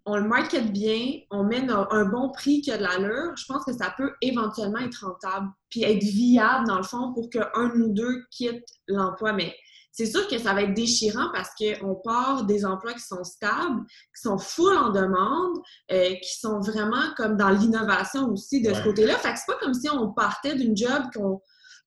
[0.06, 3.64] on le market bien, on met un bon prix qui a de l'allure, je pense
[3.64, 7.88] que ça peut éventuellement être rentable, puis être viable dans le fond pour qu'un ou
[7.88, 9.32] deux quitte l'emploi.
[9.32, 9.54] Mais
[9.92, 13.80] c'est sûr que ça va être déchirant parce qu'on part des emplois qui sont stables,
[14.14, 15.58] qui sont full en demande,
[15.92, 19.16] euh, qui sont vraiment comme dans l'innovation aussi de ce côté-là.
[19.16, 21.02] Fait que c'est pas comme si on partait d'une job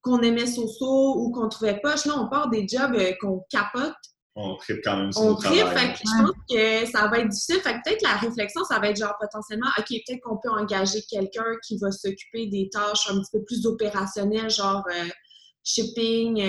[0.02, 2.06] qu'on aimait so-so ou qu'on trouvait poche.
[2.06, 3.95] Là, on part des jobs euh, qu'on capote.
[4.36, 7.30] On tripe quand même sur On tripe, fait que je pense que ça va être
[7.30, 7.62] difficile.
[7.62, 11.02] Fait que peut-être la réflexion, ça va être genre potentiellement, OK, peut-être qu'on peut engager
[11.08, 15.08] quelqu'un qui va s'occuper des tâches un petit peu plus opérationnelles, genre euh,
[15.63, 16.41] shipping,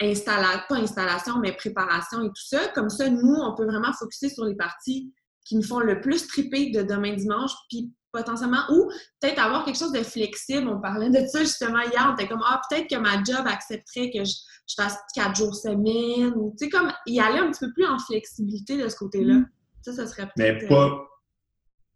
[0.00, 2.68] installation, pas installation, mais préparation et tout ça.
[2.74, 5.12] Comme ça, nous, on peut vraiment focuser sur les parties
[5.44, 8.90] qui nous font le plus triper de demain dimanche, puis potentiellement, ou
[9.20, 10.68] peut-être avoir quelque chose de flexible.
[10.68, 14.10] On parlait de ça justement hier, on était comme, ah, peut-être que ma job accepterait
[14.10, 14.34] que je,
[14.76, 17.98] fasse quatre jours semaine, ou tu sais, comme y aller un petit peu plus en
[17.98, 19.34] flexibilité de ce côté-là.
[19.34, 19.48] Mm.
[19.82, 20.62] Ça, ça serait peut-être.
[20.62, 21.08] Mais pas,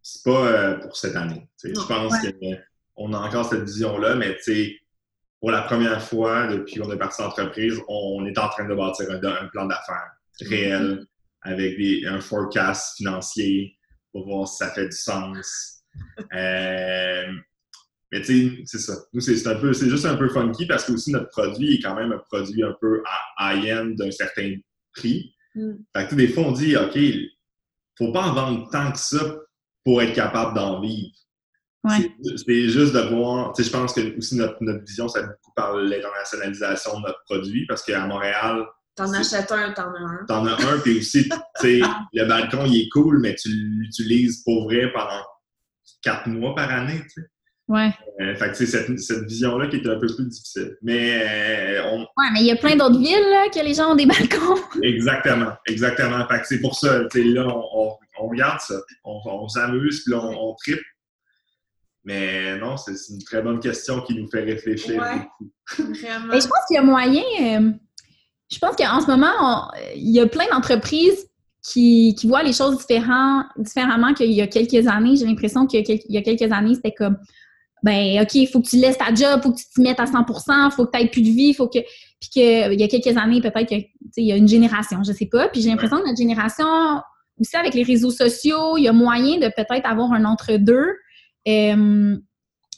[0.01, 1.49] c'est pas euh, pour cette année.
[1.63, 2.15] Je pense
[2.97, 4.77] qu'on a encore cette vision-là, mais tu sais,
[5.41, 9.07] pour la première fois depuis qu'on est parti d'entreprise, on est en train de bâtir
[9.11, 11.07] un, plan d'affaires réel
[11.45, 11.53] mm-hmm.
[11.53, 13.77] avec un forecast financier
[14.13, 15.82] pour voir si ça fait du sens.
[16.35, 17.33] Euh,
[18.13, 18.95] mais tu sais, c'est ça.
[19.13, 21.83] Nous, c'est un peu, c'est juste un peu funky parce que aussi notre produit est
[21.83, 23.03] quand même un produit un peu
[23.39, 24.55] à high-end d'un certain
[24.95, 25.35] prix.
[25.55, 25.73] Mm.
[25.97, 26.99] Fait que des fois, on dit, OK,
[27.97, 29.37] faut pas en vendre tant que ça
[29.85, 31.11] pour être capable d'en vivre.
[32.47, 35.53] C'est juste de voir, tu sais, je pense que aussi notre, notre vision, ça beaucoup
[35.57, 38.65] par l'internationalisation de notre produit, parce qu'à Montréal...
[38.95, 40.25] T'en achètes un, t'en as un.
[40.29, 41.81] T'en as un, puis aussi, tu sais,
[42.13, 45.23] le balcon, il est cool, mais tu l'utilises pour vrai pendant
[46.03, 47.29] quatre mois par année, tu sais.
[47.69, 47.91] Ouais.
[48.21, 50.77] Euh, fait que c'est cette, cette vision-là qui est un peu plus difficile.
[50.83, 52.01] Mais euh, on...
[52.01, 54.61] Ouais, mais il y a plein d'autres villes là, que les gens ont des balcons.
[54.83, 56.27] exactement, exactement.
[56.29, 60.03] Fait que c'est pour ça, tu sais, là, on, on, regarde ça, on, on s'amuse,
[60.03, 60.83] puis là, on, on tripe,
[62.05, 65.53] mais non, c'est une très bonne question qui nous fait réfléchir beaucoup.
[65.95, 66.33] Vraiment.
[66.33, 67.23] je pense qu'il y a moyen.
[67.41, 67.71] Euh,
[68.51, 71.27] je pense qu'en ce moment, il y a plein d'entreprises
[71.63, 75.17] qui, qui, voient les choses différemment qu'il y a quelques années.
[75.17, 77.19] J'ai l'impression qu'il y a quelques années, c'était comme
[77.83, 79.99] ben OK, il faut que tu laisses ta job, il faut que tu t'y mettes
[79.99, 81.81] à 100 il faut que tu aies plus de vie, faut que.
[82.21, 85.49] Puis qu'il y a quelques années, peut-être qu'il y a une génération, je sais pas.
[85.49, 86.67] Puis j'ai l'impression que notre génération,
[87.41, 90.95] aussi avec les réseaux sociaux, il y a moyen de peut-être avoir un entre-deux.
[91.49, 92.17] Euh,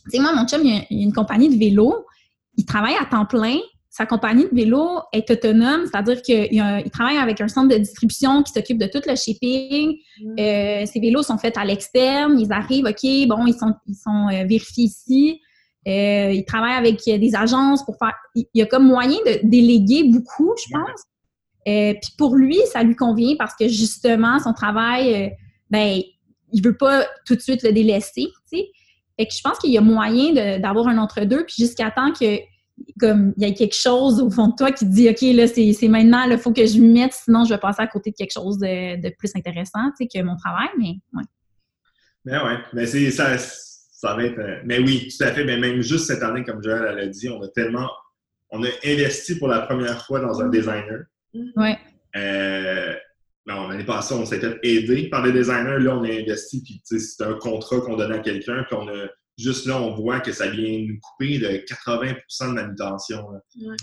[0.05, 2.07] tu sais, moi, mon chum, il a, a, une compagnie de vélo.
[2.57, 3.59] Il travaille à temps plein.
[3.97, 8.53] Sa compagnie de vélo est autonome, c'est-à-dire qu'il travaille avec un centre de distribution qui
[8.53, 9.97] s'occupe de tout le shipping.
[10.21, 10.35] Mm.
[10.37, 12.37] Euh, ces vélos sont faits à l'externe.
[12.41, 15.41] Ils arrivent, OK, bon, ils sont, ils sont euh, vérifiés ici.
[15.87, 18.15] Euh, il travaille avec des agences pour faire.
[18.35, 21.03] Il y a comme moyen de déléguer beaucoup, je pense.
[21.69, 25.29] Euh, puis pour lui, ça lui convient parce que justement, son travail, euh,
[25.71, 26.03] ben,
[26.53, 28.69] il veut pas tout de suite le délaisser, tu sais.
[29.17, 32.41] Fait que je pense qu'il y a moyen d'avoir un entre-deux, puis jusqu'à temps que
[32.99, 35.47] comme il y a quelque chose au fond de toi qui te dit OK, là,
[35.47, 38.17] c'est maintenant, il faut que je m'y mette, sinon je vais passer à côté de
[38.17, 41.25] quelque chose de, plus intéressant, tu sais, que mon travail, mais ouais.
[42.25, 44.39] Mais ouais, mais c'est ça, ça va être.
[44.39, 45.45] Euh, mais oui, tout à fait.
[45.45, 47.91] Mais même juste cette année, comme Joël l'a dit, on a tellement.
[48.51, 51.05] On a investi pour la première fois dans un designer.
[51.57, 51.79] Ouais.
[52.17, 52.95] Euh,
[53.47, 55.81] non, l'année passée, on s'est fait aider par des designers.
[55.81, 59.07] Là, on a investi, puis c'est un contrat qu'on donne à quelqu'un, puis on a
[59.37, 63.27] juste là, on voit que ça vient nous couper de 80% de manutention.
[63.29, 63.77] Ouais.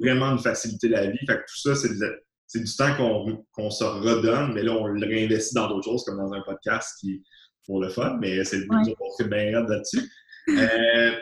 [0.00, 1.18] Vraiment nous faciliter la vie.
[1.26, 5.54] Fait que tout ça, c'est du temps qu'on se redonne, mais là, on le réinvestit
[5.54, 7.22] dans d'autres choses, comme dans un podcast qui
[7.68, 8.96] pour le fun, mais c'est ouais.
[8.98, 10.10] on bien là-dessus.
[10.48, 11.12] Euh,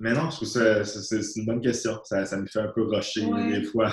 [0.00, 2.00] mais non, je trouve ça c'est une bonne question.
[2.04, 3.92] Ça, ça me fait un peu rusher des fois.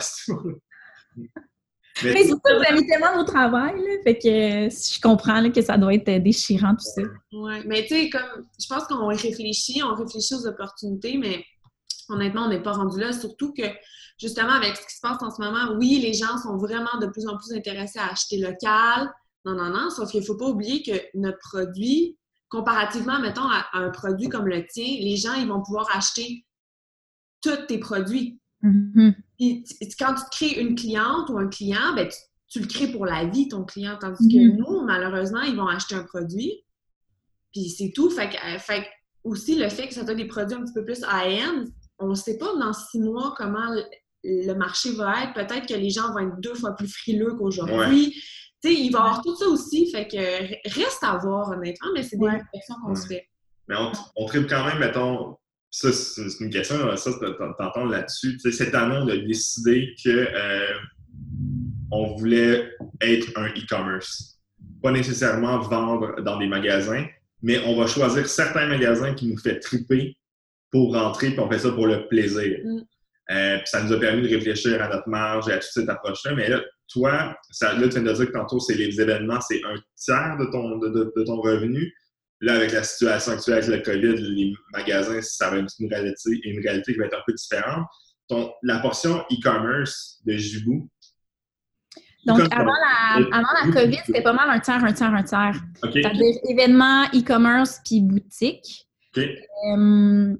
[2.04, 5.62] Mais, mais surtout, vous avez tellement au travail, là, fait que je comprends là, que
[5.62, 7.02] ça doit être déchirant tout ça.
[7.34, 11.44] Oui, mais tu sais, comme je pense qu'on réfléchit, on réfléchit aux opportunités, mais
[12.10, 13.12] honnêtement, on n'est pas rendu là.
[13.14, 13.64] Surtout que
[14.20, 17.08] justement, avec ce qui se passe en ce moment, oui, les gens sont vraiment de
[17.08, 19.12] plus en plus intéressés à acheter local.
[19.46, 22.18] Non, non, non, sauf qu'il ne faut pas oublier que notre produit,
[22.50, 26.46] comparativement, mettons, à, un produit comme le tien, les gens, ils vont pouvoir acheter
[27.42, 28.40] tous tes produits.
[30.00, 32.08] Quand tu crées une cliente ou un client, ben,
[32.50, 33.98] tu, le crées pour la vie, ton client.
[34.00, 34.58] Tandis que mm-hmm.
[34.58, 36.64] nous, malheureusement, ils vont acheter un produit,
[37.52, 38.10] puis c'est tout.
[38.10, 38.88] Fait, que, fait
[39.24, 41.66] aussi, le fait que ça soit des produits un petit peu plus high-end,
[42.00, 43.74] on ne sait pas dans six mois comment
[44.24, 45.34] le marché va être.
[45.34, 48.12] Peut-être que les gens vont être deux fois plus frileux qu'aujourd'hui.
[48.64, 49.90] Tu sais, il va y avoir tout ça aussi.
[49.92, 53.28] Fait que reste à voir, honnêtement, mais c'est des réflexions qu'on se fait.
[53.68, 55.38] Mais on, on tripe quand même, mettons,
[55.72, 57.12] ça, c'est une question, ça,
[57.58, 58.38] t'entends là-dessus.
[58.40, 60.74] cette année, on a décidé que euh,
[61.92, 64.40] on voulait être un e-commerce.
[64.84, 67.06] Pas nécessairement vendre dans des magasins,
[67.42, 70.18] mais on va choisir certains magasins qui nous fait triper
[70.72, 72.60] pour rentrer, puis on fait ça pour le plaisir.
[72.64, 72.82] Mm.
[73.32, 76.36] Euh, ça nous a permis de réfléchir à notre marge et à toute cette approche-là.
[76.36, 79.62] Mais là, toi, ça, là, tu viens de dire que tantôt, c'est les événements, c'est
[79.64, 81.94] un tiers de ton, de, ton revenu.
[82.42, 86.42] Là, avec la situation actuelle avec le COVID, les magasins, ça va être une réalité,
[86.44, 87.86] une réalité qui va être un peu différente.
[88.28, 90.90] Ton, la portion e-commerce de Jibou.
[92.26, 95.62] Donc, avant la, avant la COVID, c'était pas mal un tiers, un tiers, un tiers.
[95.82, 98.88] C'est-à-dire événements, e-commerce, puis boutique.
[99.18, 100.36] Euh,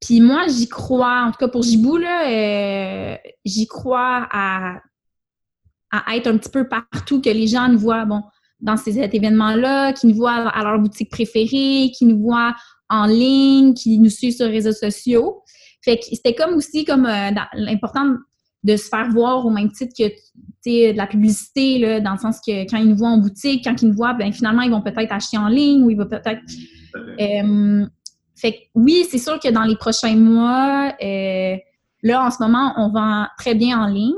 [0.00, 4.80] puis moi, j'y crois, en tout cas pour Jibou, là, euh, j'y crois à,
[5.90, 8.22] à être un petit peu partout, que les gens nous voient, bon,
[8.60, 12.54] dans ces événements-là, qui nous voient à leur boutique préférée, qui nous voient
[12.90, 15.42] en ligne, qui nous suivent sur les réseaux sociaux.
[15.82, 18.14] Fait que c'était comme aussi comme euh, l'important
[18.64, 20.08] de se faire voir au même titre que
[20.66, 23.80] de la publicité, là, dans le sens que quand ils nous voient en boutique, quand
[23.80, 26.42] ils nous voient, ben finalement, ils vont peut-être acheter en ligne ou ils vont peut-être.
[27.20, 27.86] Euh,
[28.36, 31.56] fait que oui, c'est sûr que dans les prochains mois, euh,
[32.02, 34.14] là, en ce moment, on vend très bien en ligne.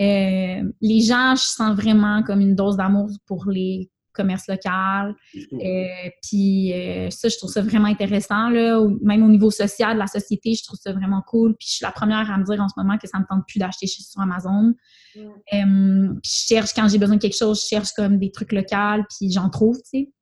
[0.00, 5.14] Euh, les gens, je sens vraiment comme une dose d'amour pour les commerces locaux.
[5.34, 5.84] Euh,
[6.22, 6.72] puis
[7.10, 8.48] ça, je trouve ça vraiment intéressant.
[8.48, 8.80] Là.
[9.02, 11.56] Même au niveau social de la société, je trouve ça vraiment cool.
[11.56, 13.26] Puis je suis la première à me dire en ce moment que ça ne me
[13.28, 14.74] tente plus d'acheter sur Amazon.
[15.14, 19.02] puis je cherche, quand j'ai besoin de quelque chose, je cherche comme des trucs locaux,
[19.18, 20.12] puis j'en trouve, tu sais.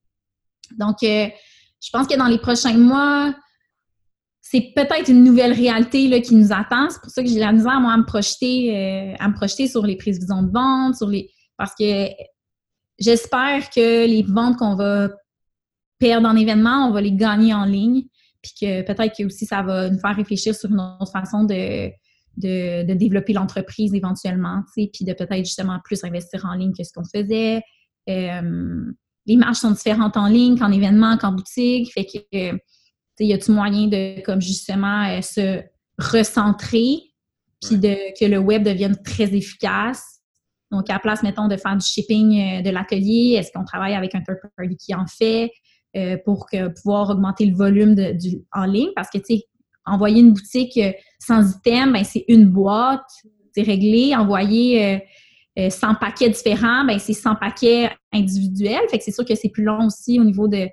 [0.79, 3.35] Donc, je pense que dans les prochains mois,
[4.53, 6.91] c'est peut-être une nouvelle réalité là, qui nous attend.
[6.91, 9.67] C'est pour ça que j'ai la misère, moi, à me projeter, euh, à me projeter
[9.67, 11.31] sur les prévisions de vente, sur les.
[11.57, 12.09] Parce que
[12.99, 15.09] j'espère que les ventes qu'on va
[15.99, 18.03] perdre en événement, on va les gagner en ligne.
[18.43, 21.89] Puis que peut-être que aussi ça va nous faire réfléchir sur une autre façon de,
[22.37, 27.05] de, développer l'entreprise éventuellement, puis de peut-être justement plus investir en ligne que ce qu'on
[27.05, 27.63] faisait.
[28.11, 28.93] Euh,
[29.25, 31.91] les marges sont différentes en ligne qu'en événement, qu'en boutique.
[31.95, 32.59] Fait que, euh,
[33.21, 35.63] y a-tu moyen de, comme justement, euh, se
[35.99, 36.99] recentrer,
[37.61, 40.21] puis de, que le web devienne très efficace?
[40.71, 43.95] Donc, à la place, mettons, de faire du shipping euh, de l'atelier, est-ce qu'on travaille
[43.95, 45.51] avec un third party qui en fait
[46.25, 46.47] pour
[46.77, 48.89] pouvoir augmenter le volume de, du, en ligne?
[48.97, 49.45] Parce que, tu sais,
[49.85, 50.81] envoyer une boutique
[51.19, 53.05] sans item, ben, c'est une boîte,
[53.55, 54.15] c'est réglé.
[54.15, 55.03] Envoyer
[55.57, 58.89] 100 euh, paquets différents, ben c'est 100 paquets individuels.
[58.91, 60.69] Fait que c'est sûr que c'est plus long aussi au niveau de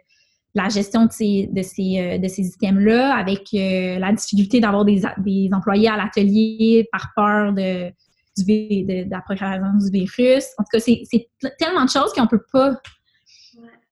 [0.56, 4.86] la gestion de ces, de ces, euh, de ces items-là, avec euh, la difficulté d'avoir
[4.86, 7.90] des, des, employés à l'atelier par peur de,
[8.38, 10.46] du, de, de, la propagation du virus.
[10.58, 12.80] En tout cas, c'est tellement de choses qu'on peut pas.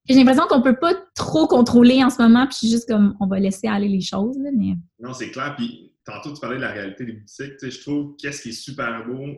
[0.10, 3.40] J'ai l'impression qu'on peut pas trop contrôler en ce moment, puis juste comme on va
[3.40, 4.38] laisser aller les choses.
[4.38, 4.76] mais...
[5.00, 5.54] Non, c'est clair.
[5.58, 7.54] Puis tantôt, tu parlais de la réalité des boutiques.
[7.62, 9.38] Je trouve qu'est-ce qui est super beau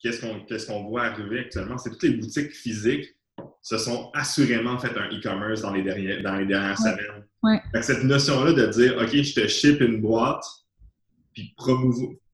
[0.00, 3.16] qu'est-ce qu'on voit arriver actuellement, c'est toutes les boutiques physiques
[3.62, 7.24] se sont assurément fait un e-commerce dans, les dernières, dans les dernières semaines.
[7.82, 10.44] Cette notion-là de dire, OK, je te ship une boîte,
[11.32, 11.54] puis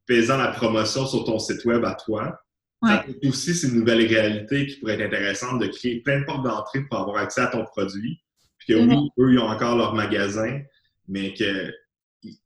[0.08, 2.38] faisant la promotion sur ton site web à toi,
[2.86, 6.24] Ça peut aussi, c'est une nouvelle réalité qui pourrait être intéressante de créer plein de
[6.24, 8.20] portes d'entrée pour avoir accès à ton produit.
[8.58, 10.60] Puis que oui, eux, ils ont encore leur magasin,
[11.08, 11.72] mais que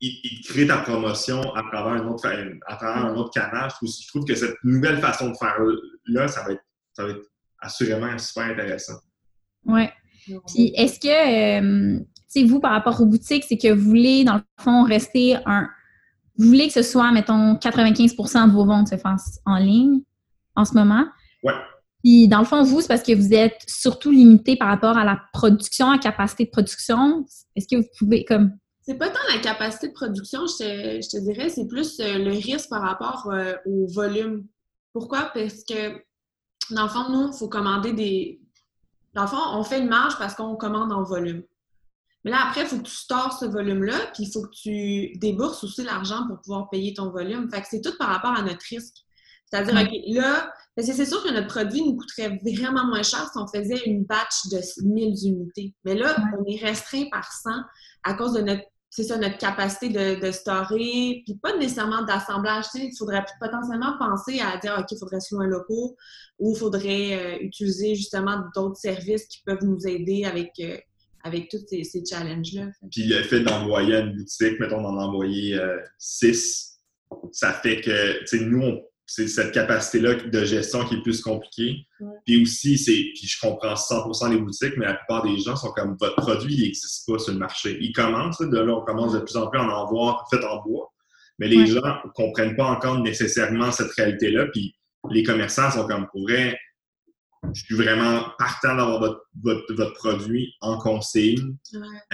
[0.01, 2.27] ils, créent ta promotion à travers un autre,
[2.67, 3.69] à travers un autre canal.
[3.81, 5.57] Je trouve, que cette nouvelle façon de faire
[6.05, 6.63] là, ça va être,
[6.93, 7.25] ça va être
[7.61, 8.99] assurément super intéressant.
[9.65, 9.87] Oui.
[10.47, 11.99] Puis est-ce que, euh,
[12.45, 15.67] vous, par rapport aux boutiques, c'est que vous voulez, dans le fond, rester un.
[16.37, 20.01] Vous voulez que ce soit, mettons, 95% de vos ventes se fassent en ligne
[20.55, 21.05] en ce moment?
[21.43, 21.53] Oui.
[22.03, 25.03] Puis, dans le fond, vous, c'est parce que vous êtes surtout limité par rapport à
[25.03, 27.25] la production, à la capacité de production.
[27.55, 28.51] Est-ce que vous pouvez, comme.
[28.81, 32.69] C'est pas tant la capacité de production, je te, dirais, c'est plus euh, le risque
[32.69, 34.45] par rapport euh, au volume.
[34.93, 35.29] Pourquoi?
[35.33, 36.01] Parce que,
[36.71, 38.41] dans le fond, nous, il faut commander des.
[39.13, 41.43] Dans le fond, on fait une marge parce qu'on commande en volume.
[42.23, 45.17] Mais là, après, il faut que tu stores ce volume-là, puis il faut que tu
[45.17, 47.49] débourses aussi l'argent pour pouvoir payer ton volume.
[47.49, 48.95] Fait que c'est tout par rapport à notre risque.
[49.45, 53.47] C'est-à-dire, OK, là, c'est sûr que notre produit nous coûterait vraiment moins cher si on
[53.47, 55.73] faisait une batch de 1000 unités.
[55.85, 57.49] Mais là, on est restreint par 100
[58.03, 62.65] à cause de notre c'est ça, notre capacité de, de puis pas nécessairement d'assemblage.
[62.73, 65.95] Il faudrait potentiellement penser à dire, OK, il faudrait se louer un loco
[66.39, 70.77] ou il faudrait euh, utiliser justement d'autres services qui peuvent nous aider avec, euh,
[71.23, 72.67] avec tous ces, challenges-là.
[72.91, 76.79] Puis le fait d'envoyer une boutique, mettons d'en envoyer euh, six,
[77.31, 81.87] ça fait que, nous, on c'est cette capacité-là de gestion qui est plus compliquée.
[82.27, 85.71] Puis aussi, c'est, puis je comprends 100% les boutiques, mais la plupart des gens sont
[85.71, 87.75] comme votre produit, il n'existe pas sur le marché.
[87.81, 90.61] Il commence, de là, on commence de plus en plus à en voir fait en
[90.61, 90.93] bois,
[91.39, 94.45] mais les gens ne comprennent pas encore nécessairement cette réalité-là.
[94.53, 94.75] Puis
[95.09, 96.55] les commerçants sont comme pourraient.
[97.55, 101.55] Je suis vraiment partant d'avoir votre, votre, produit en consigne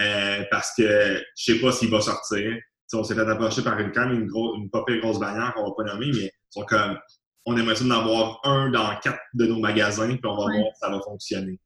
[0.00, 2.56] euh, parce que je ne sais pas s'il va sortir.
[2.94, 5.72] on s'est fait approcher par une cam, une, gros, une pas grosse bannière qu'on va
[5.76, 6.98] pas nommer, mais sont comme,
[7.44, 10.74] on aimerait ça d'en avoir un dans quatre de nos magasins, puis on va voir
[10.74, 11.60] si ça va fonctionner.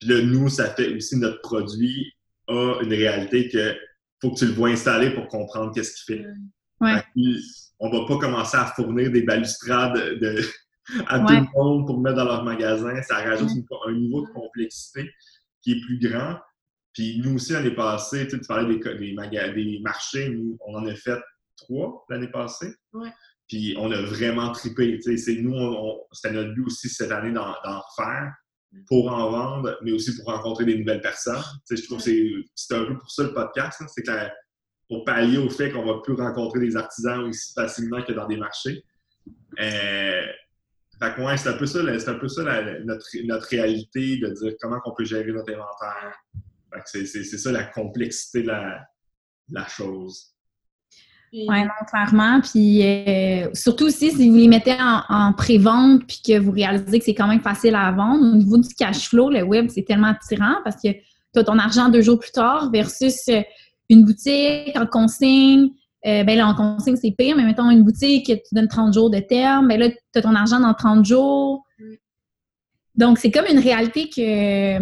[0.00, 2.12] Puis là, nous, ça fait aussi notre produit
[2.48, 3.76] a une réalité que
[4.20, 6.26] faut que tu le vois installer pour comprendre qu'est-ce qu'il fait.
[6.80, 7.02] Ouais.
[7.78, 10.40] on va pas commencer à fournir des balustrades de,
[11.06, 13.00] à tout le monde pour mettre dans leur magasin.
[13.02, 13.50] Ça rajoute
[13.86, 15.10] un niveau de complexité
[15.62, 16.38] qui est plus grand.
[16.92, 20.94] Puis nous aussi, l'année passée, tu parlais des, des, des marchés, nous, on en a
[20.94, 21.18] fait
[21.56, 22.72] trois l'année passée.
[22.92, 23.10] Ouais.
[23.48, 24.98] Puis on a vraiment trippé.
[25.00, 25.54] C'est nous,
[26.12, 28.32] c'était notre but aussi cette année d'en refaire
[28.88, 31.42] pour en vendre, mais aussi pour rencontrer des nouvelles personnes.
[31.70, 33.80] je trouve que c'est un peu pour ça le podcast.
[33.80, 33.86] Hein.
[33.88, 34.04] c'est
[34.88, 38.36] pour pallier au fait qu'on va plus rencontrer des artisans aussi facilement que dans des
[38.36, 38.84] marchés.
[39.60, 40.26] Euh,
[40.98, 44.80] fait que c'est un peu ça, un peu ça notre, notre, réalité de dire comment
[44.84, 46.16] on peut gérer notre inventaire.
[46.84, 48.86] C'est ça la complexité de la,
[49.48, 50.35] de la chose.
[51.32, 52.40] Oui, non, clairement.
[52.40, 57.04] Puis euh, surtout aussi, si vous les mettez en, pré-vente puis que vous réalisez que
[57.04, 60.08] c'est quand même facile à vendre, au niveau du cash flow, le web, c'est tellement
[60.08, 63.42] attirant parce que tu as ton argent deux jours plus tard versus euh,
[63.88, 65.70] une boutique en consigne.
[66.06, 68.94] Euh, ben là, en consigne, c'est pire, mais mettons une boutique qui te donne 30
[68.94, 71.64] jours de terme, ben là, tu as ton argent dans 30 jours.
[72.94, 74.78] Donc, c'est comme une réalité que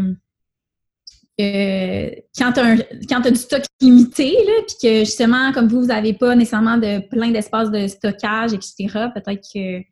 [1.39, 6.79] quand tu as, du stock limité, puis que justement, comme vous, vous n'avez pas nécessairement
[6.79, 9.85] de plein d'espace de stockage, etc., peut-être que.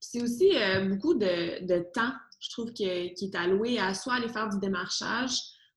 [0.00, 4.48] C'est aussi euh, beaucoup de, temps, je trouve, qui est alloué à soit aller faire
[4.48, 5.36] du démarchage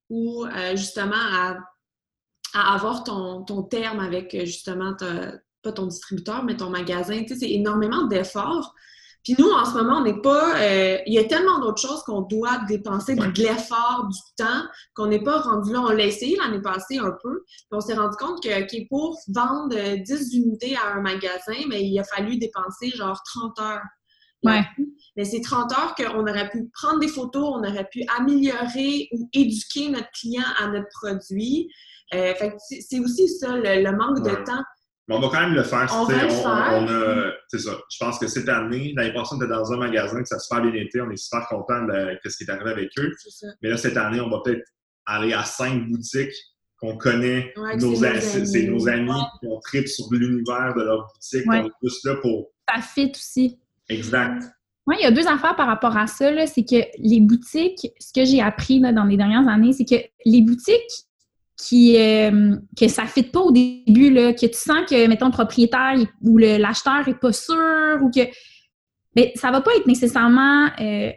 [0.10, 1.58] ou euh, justement à,
[2.54, 4.96] avoir ton, ton, terme avec justement,
[5.62, 7.22] pas ton distributeur, mais ton magasin.
[7.22, 8.74] Tu sais, c'est énormément d'efforts.
[9.24, 10.62] Puis nous, en ce moment, on n'est pas.
[10.62, 14.64] Euh, il y a tellement d'autres choses qu'on doit dépenser de l'effort, du temps,
[14.96, 15.82] qu'on n'est pas rendu là.
[15.82, 17.44] On l'a essayé l'année passée un peu.
[17.46, 21.84] Puis on s'est rendu compte que pour vendre 10 euh, unités à un magasin, mais
[21.84, 23.82] il a fallu dépenser genre 30 heures.
[24.44, 24.62] Ouais.
[25.18, 29.30] Mais c'est 30 heures qu'on aurait pu prendre des photos, on aurait pu améliorer ou
[29.34, 31.70] éduquer notre client à notre produit.
[32.14, 32.34] Euh,
[32.70, 34.64] c'est aussi ça, le, manque de temps
[35.16, 35.88] on va quand même le faire.
[35.92, 37.72] On, a, c'est ça.
[37.90, 40.54] Je pense que cette année, l'année passée, on était dans un magasin, que ça se
[40.54, 41.02] fait bien été.
[41.02, 43.12] On est super content de, ce qui est arrivé avec eux.
[43.62, 44.68] Mais là, cette année, on va peut-être
[45.06, 46.36] aller à cinq boutiques
[46.80, 47.54] qu'on connaît.
[47.80, 47.96] nos.
[47.96, 51.44] C'est nos amis qui ont tripe sur l'univers de leur boutique.
[51.48, 52.52] On est plus là pour.
[52.70, 53.60] Ça fit aussi.
[53.90, 54.44] Exact.
[54.86, 56.32] Oui, il y a deux affaires par rapport à ça.
[56.48, 60.42] C'est que les boutiques, ce que j'ai appris dans les dernières années, c'est que les
[60.42, 61.09] boutiques
[61.60, 65.26] qui euh, que ça ne fit pas au début, là, que tu sens que, mettons,
[65.26, 68.22] le propriétaire ou l'acheteur n'est pas sûr ou que.
[69.16, 71.12] Mais ça ne va pas être nécessairement euh,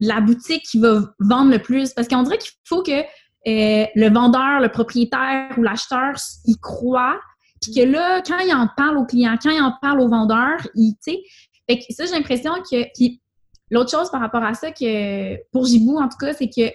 [0.00, 1.92] la boutique qui va vendre le plus.
[1.94, 6.12] Parce qu'on dirait qu'il faut que euh, le vendeur, le propriétaire ou l'acheteur
[6.46, 7.18] y croit.
[7.60, 10.58] Puis que là, quand il en parle au client, quand il en parle au vendeur,
[10.76, 12.84] il, Fait que ça, j'ai l'impression que.
[13.70, 16.72] L'autre chose par rapport à ça, que pour Gibou, en tout cas, c'est que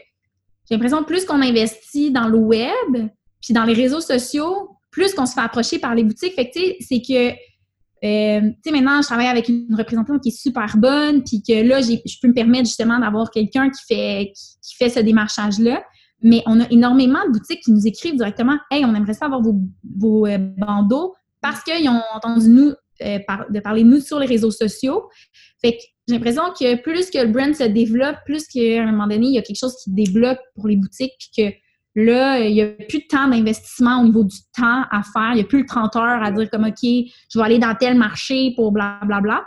[0.69, 3.09] j'ai l'impression que plus qu'on investit dans le web,
[3.41, 6.33] puis dans les réseaux sociaux, plus qu'on se fait approcher par les boutiques.
[6.33, 7.35] Fait que, tu sais, c'est que
[8.03, 11.65] euh, tu sais, maintenant, je travaille avec une représentante qui est super bonne, puis que
[11.65, 15.83] là, je peux me permettre justement d'avoir quelqu'un qui fait, qui, fait ce démarchage-là.
[16.21, 19.41] Mais on a énormément de boutiques qui nous écrivent directement Hey, on aimerait ça avoir
[19.41, 19.59] vos,
[19.97, 23.19] vos euh, bandeaux parce qu'ils ont entendu nous euh,
[23.49, 25.09] de parler de nous sur les réseaux sociaux.
[25.61, 29.07] Fait que j'ai l'impression que plus que le brand se développe, plus qu'à un moment
[29.07, 31.55] donné, il y a quelque chose qui débloque pour les boutiques, puis que
[31.95, 35.31] Là, il n'y a plus de temps d'investissement au niveau du temps à faire.
[35.33, 37.75] Il n'y a plus le 30 heures à dire comme OK, je vais aller dans
[37.75, 39.19] tel marché pour blablabla.
[39.19, 39.45] Bla,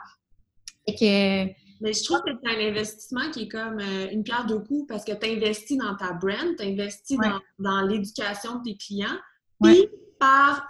[0.87, 0.95] bla.
[0.95, 1.67] que.
[1.83, 4.87] Mais je trouve que c'est un investissement qui est comme euh, une pierre de coups
[4.89, 7.19] parce que tu investis dans ta brand, tu investis
[7.59, 9.19] dans, l'éducation de tes clients.
[9.63, 9.87] Puis
[10.19, 10.67] par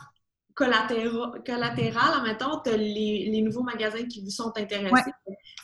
[0.56, 5.12] collatéral, collatéral mettons, tu as les, nouveaux magasins qui vous sont intéressés.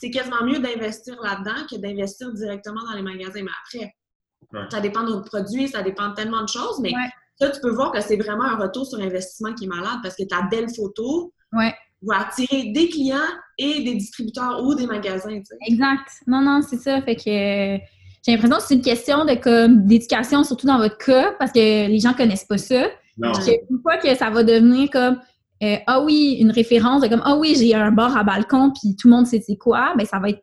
[0.01, 3.43] C'est quasiment mieux d'investir là-dedans que d'investir directement dans les magasins.
[3.43, 6.93] Mais après, ça dépend de notre produit, ça dépend de tellement de choses, mais
[7.40, 10.14] ça, tu peux voir que c'est vraiment un retour sur investissement qui est malade parce
[10.14, 13.18] que ta belle photo va attirer des clients
[13.59, 15.40] et des distributeurs ou des magasins.
[15.66, 16.09] Exact.
[16.26, 17.01] Non, non, c'est ça.
[17.03, 21.32] Fait que j'ai l'impression que c'est une question de comme d'éducation, surtout dans votre cas,
[21.38, 22.88] parce que les gens connaissent pas ça.
[23.18, 23.32] Non.
[23.70, 25.18] une fois que ça va devenir comme
[25.62, 28.96] euh, ah oui, une référence de comme ah oui, j'ai un bar à balcon, puis
[28.96, 30.42] tout le monde sait c'est quoi, ben ça va être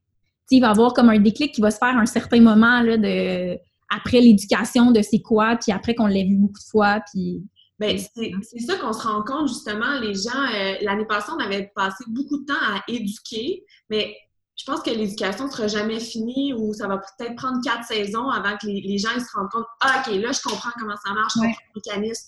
[0.52, 2.82] il va y avoir comme un déclic qui va se faire à un certain moment
[2.82, 3.58] là, de
[3.90, 7.44] après l'éducation de c'est quoi, puis après qu'on l'ait vu beaucoup de fois, puis...
[7.80, 8.76] Ben, c'est ça.
[8.76, 12.46] qu'on se rend compte, justement, les gens, euh, l'année passée, on avait passé beaucoup de
[12.46, 14.14] temps à éduquer, mais
[14.58, 18.30] je pense que l'éducation ne sera jamais finie ou ça va peut-être prendre quatre saisons
[18.30, 21.14] avant que les, gens ils se rendent compte Ah, OK, là, je comprends comment ça
[21.14, 22.28] marche, je comprends le mécanisme,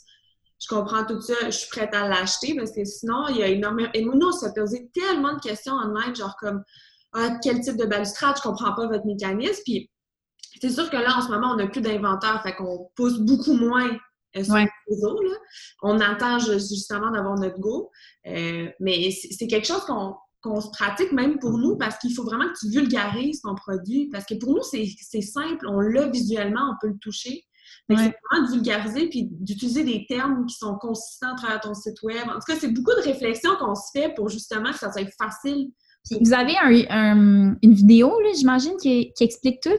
[0.62, 3.47] je comprends tout ça, je suis prête à l'acheter parce que sinon, il y a
[3.47, 3.89] énormément.
[3.93, 6.64] Et nous, on s'est posé tellement de questions en online, genre comme
[7.14, 9.62] ah, quel type de balustrade, je comprends pas votre mécanisme.
[9.66, 9.89] Puis
[10.62, 13.53] c'est sûr que là, en ce moment, on n'a plus d'inventaire, fait qu'on pousse beaucoup
[13.53, 13.89] moins
[14.38, 15.20] euh, sur les réseaux.
[15.82, 17.89] On attend justement d'avoir notre go.
[18.28, 19.84] Euh, mais c'est quelque chose
[20.41, 24.09] qu'on se pratique même pour nous parce qu'il faut vraiment que tu vulgarises ton produit.
[24.12, 27.43] Parce que pour nous, c'est simple, on l'a visuellement, on peut le toucher.
[27.89, 32.01] C'est vraiment de vulgariser puis d'utiliser des termes qui sont consistants à travers ton site
[32.03, 32.28] web.
[32.28, 35.09] En tout cas, c'est beaucoup de réflexions qu'on se fait pour justement que ça soit
[35.17, 35.72] facile.
[36.19, 36.55] vous avez
[36.91, 39.69] une vidéo, j'imagine, qui, qui, explique tout?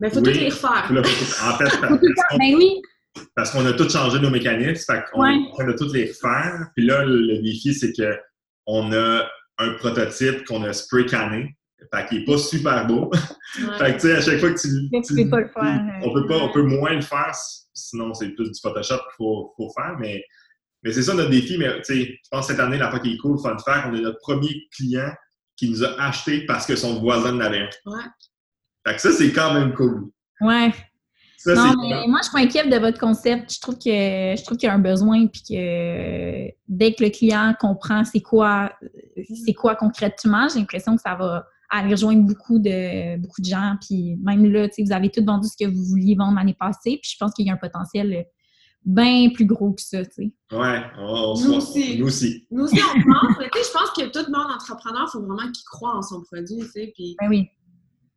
[0.00, 0.90] Mais il faut toutes les refaire.
[0.90, 1.98] en fait, parce,
[2.38, 2.80] ben oui.
[3.36, 5.38] parce qu'on a tous changé nos mécanismes, fait qu'on ouais.
[5.58, 6.70] a toutes les refaire.
[6.74, 9.28] Puis là, le défi, c'est qu'on a
[9.58, 11.56] un prototype qu'on a spray canné.
[11.92, 13.10] Fait qu'il n'est pas super beau.
[13.78, 15.02] fait que, tu sais, à chaque fois que tu.
[15.02, 16.00] tu peux pas le faire.
[16.02, 17.32] On peut, pas, on peut moins le faire,
[17.74, 19.96] sinon c'est plus du Photoshop qu'il faut, faut, faire.
[19.98, 20.22] Mais,
[20.82, 21.58] mais c'est ça notre défi.
[21.58, 23.62] Mais, tu sais, je pense que cette année, la fois qui est cool, fun de
[23.62, 25.12] faire, on est notre premier client
[25.56, 27.68] qui nous a acheté parce que son voisin l'avait.
[27.86, 28.02] Ouais.
[28.86, 30.10] Fait que ça, c'est quand même cool.
[30.40, 30.72] Ouais.
[31.46, 33.52] non, mais moi, je suis pas inquiète de votre concept.
[33.54, 37.10] Je trouve que je trouve qu'il y a un besoin, puis que dès que le
[37.10, 38.72] client comprend c'est quoi,
[39.44, 43.76] c'est quoi concrètement, j'ai l'impression que ça va aller rejoindre beaucoup de beaucoup de gens.
[43.80, 47.10] Puis même là, vous avez tout vendu ce que vous vouliez vendre l'année passée, puis
[47.12, 48.26] je pense qu'il y a un potentiel
[48.84, 50.32] bien plus gros que ça, tu sais.
[50.52, 51.98] Ouais, on, nous, aussi.
[51.98, 52.46] nous aussi.
[52.50, 53.36] Nous aussi, on pense.
[53.40, 56.58] je pense que tout le monde entrepreneur, il faut vraiment qu'il croit en son produit,
[56.58, 56.92] tu sais.
[56.94, 57.16] Puis...
[57.20, 57.48] Ben oui.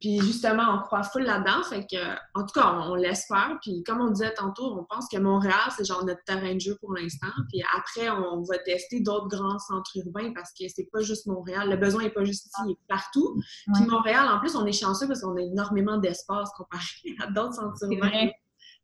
[0.02, 1.64] Puis justement, on croit full là-dedans.
[1.64, 3.58] Fait que, en tout cas, on, faire.
[3.62, 6.78] Puis comme on disait tantôt, on pense que Montréal, c'est genre notre terrain de jeu
[6.82, 7.32] pour l'instant.
[7.50, 11.70] Puis après, on va tester d'autres grands centres urbains parce que c'est pas juste Montréal.
[11.70, 13.40] Le besoin n'est pas juste ici, il est partout.
[13.74, 16.84] Puis Montréal, en plus, on est chanceux parce qu'on a énormément d'espace comparé
[17.22, 18.30] à d'autres centres urbains.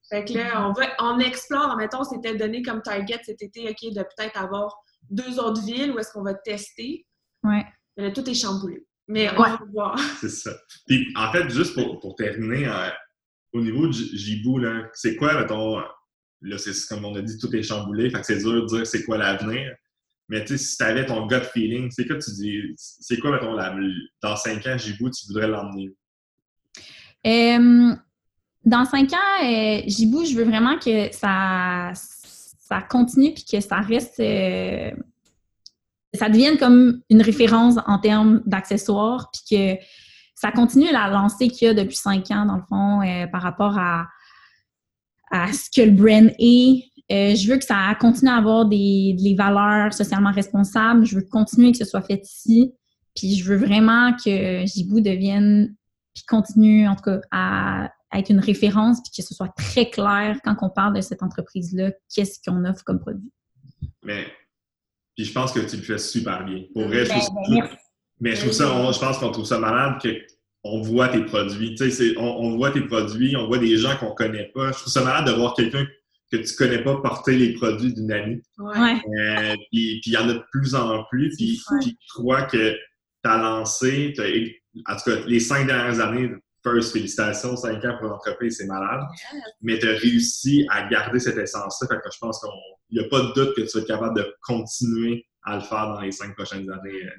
[0.10, 1.76] Fait que là, on, va, on explore.
[1.78, 4.76] Mettons, c'était donné comme target cet été, OK, de peut-être avoir
[5.10, 7.06] deux autres villes où est-ce qu'on va tester.
[7.44, 7.66] Ouais.
[7.98, 8.86] Mais là, tout est chamboulé.
[9.08, 10.00] Mais on va voir.
[10.22, 10.52] C'est ça.
[10.88, 12.90] Puis, en fait, juste pour, pour terminer, euh,
[13.54, 14.62] au niveau du Jibou,
[14.94, 15.80] c'est quoi, mettons,
[16.42, 18.88] là, c'est comme on a dit, tout est chamboulé, fait que c'est dur de dire
[18.88, 19.76] c'est quoi l'avenir.
[20.30, 23.32] Mais tu sais, si tu avais ton gut feeling, c'est quoi tu dis, c'est quoi,
[23.32, 23.56] mettons,
[24.22, 25.94] dans cinq ans, Jibou, tu voudrais l'emmener?
[28.64, 33.78] dans cinq ans, euh, Jibou, je veux vraiment que ça, ça continue puis que ça
[33.78, 34.92] reste euh,
[36.14, 39.82] ça devienne comme une référence en termes d'accessoires, puis que
[40.36, 43.42] ça continue la lancée qu'il y a depuis cinq ans, dans le fond, euh, par
[43.42, 44.08] rapport à,
[45.30, 46.84] à ce que le brand est.
[47.12, 51.06] Euh, je veux que ça continue à avoir des, des, valeurs socialement responsables.
[51.06, 52.74] Je veux continuer que ce soit fait ici.
[53.16, 55.76] Puis je veux vraiment que Jibou devienne,
[56.14, 60.38] puis continue en tout cas à, être une référence, puis que ce soit très clair
[60.44, 63.32] quand on parle de cette entreprise-là, qu'est-ce qu'on offre comme produit.
[64.04, 64.26] Mais
[65.16, 66.64] puis je pense que tu le fais super bien.
[66.74, 67.70] Pour vrai, ben, ben,
[68.20, 70.00] Mais je trouve ça, on- je pense qu'on trouve ça malade
[70.62, 71.72] qu'on voit tes produits.
[71.76, 74.72] Tu sais, c'est- on, on voit tes produits, on voit des gens qu'on connaît pas.
[74.72, 75.86] Je trouve ça malade de voir quelqu'un
[76.32, 78.42] que tu connais pas porter les produits d'une amie.
[78.60, 78.94] Ouais.
[79.20, 81.36] Euh, puis puis il y en a de plus en plus.
[81.36, 81.78] Puis, Ouais.
[81.82, 84.24] puis je crois que tu as lancé, t'as-
[84.94, 86.30] en tout cas, les cinq dernières années,
[86.64, 89.02] first, félicitations, cinq ans pour l'entreprise, c'est malade.
[89.62, 91.88] Mais tu as réussi à garder cette essence-là.
[91.88, 94.18] Fait que je pense qu'il n'y a pas de doute que tu vas être capable
[94.18, 97.04] de continuer à le faire dans les cinq prochaines années.
[97.06, 97.10] euh.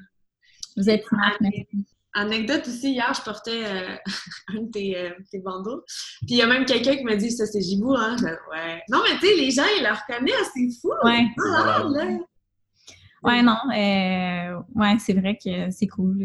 [0.76, 1.84] Vous êtes smart, merci.
[2.14, 3.96] Anecdote aussi, hier, je portais euh,
[4.48, 5.82] un de tes, euh, tes bandeaux.
[6.26, 8.16] Puis il y a même quelqu'un qui m'a dit ça, c'est Gibou, hein?
[8.18, 8.82] Je ouais.
[8.90, 10.90] Non, mais tu sais, les gens, ils le reconnaissent, c'est fou!
[11.04, 11.24] Ouais.
[11.56, 12.18] Ah, là.
[13.24, 13.56] Ouais, non.
[13.74, 16.22] euh, ouais, c'est vrai que c'est cool.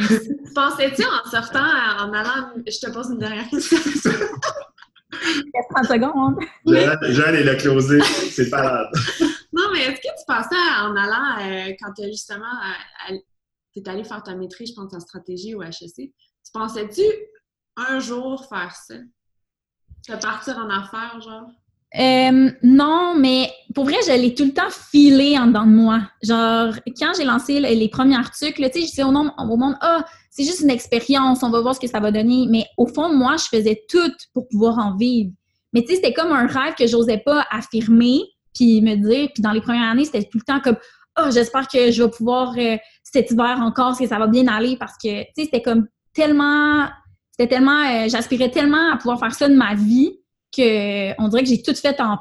[0.00, 0.18] Euh.
[0.54, 3.78] Pensais-tu en sortant, en allant, je te pose une dernière question.
[5.74, 6.38] 30 secondes.
[7.12, 8.88] Jeanne, est le closé, c'est malade.
[9.54, 12.46] Non, mais est-ce que tu pensais en allant, euh, quand tu justement,
[13.74, 17.02] tu es allé faire ta maîtrise, je pense, en stratégie au HEC, tu pensais-tu
[17.76, 18.94] un jour faire ça?
[20.08, 21.50] Te partir en affaires, genre?
[21.98, 26.00] Euh, non, mais pour vrai, je l'ai tout le temps filé en dedans de moi.
[26.22, 29.56] Genre, quand j'ai lancé le- les premiers articles, tu sais, je disais au monde, au
[29.56, 32.46] monde, ah, c'est juste une expérience, on va voir ce que ça va donner.
[32.48, 35.32] Mais au fond, moi, je faisais tout pour pouvoir en vivre.
[35.74, 38.20] Mais tu sais, c'était comme un rêve que j'osais pas affirmer,
[38.54, 39.28] puis me dire.
[39.34, 40.76] Puis dans les premières années, c'était tout le temps comme,
[41.16, 44.76] ah, j'espère que je vais pouvoir euh, cet hiver encore, que ça va bien aller,
[44.78, 46.86] parce que, tu sais, c'était comme tellement,
[47.32, 50.12] c'était tellement, euh, j'aspirais tellement à pouvoir faire ça de ma vie
[50.54, 52.18] que on dirait que j'ai tout fait en,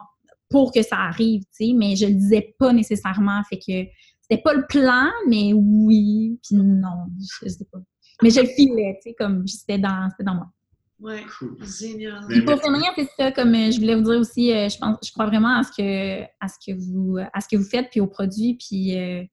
[0.49, 3.41] pour que ça arrive, tu sais, mais je le disais pas nécessairement.
[3.49, 3.89] Fait que
[4.21, 7.07] c'était pas le plan, mais oui, puis non,
[7.43, 7.79] je, sais pas.
[8.21, 10.51] Mais je le filais, tu sais, comme c'était dans, c'était dans moi.
[10.99, 11.57] Ouais, Cool.
[11.65, 12.25] génial.
[12.29, 14.97] Puis pour finir, c'est ça, comme euh, je voulais vous dire aussi, euh, je pense,
[15.03, 17.89] je crois vraiment à ce que, à ce que vous, à ce que vous faites,
[17.89, 19.23] puis aux produits, puis, euh,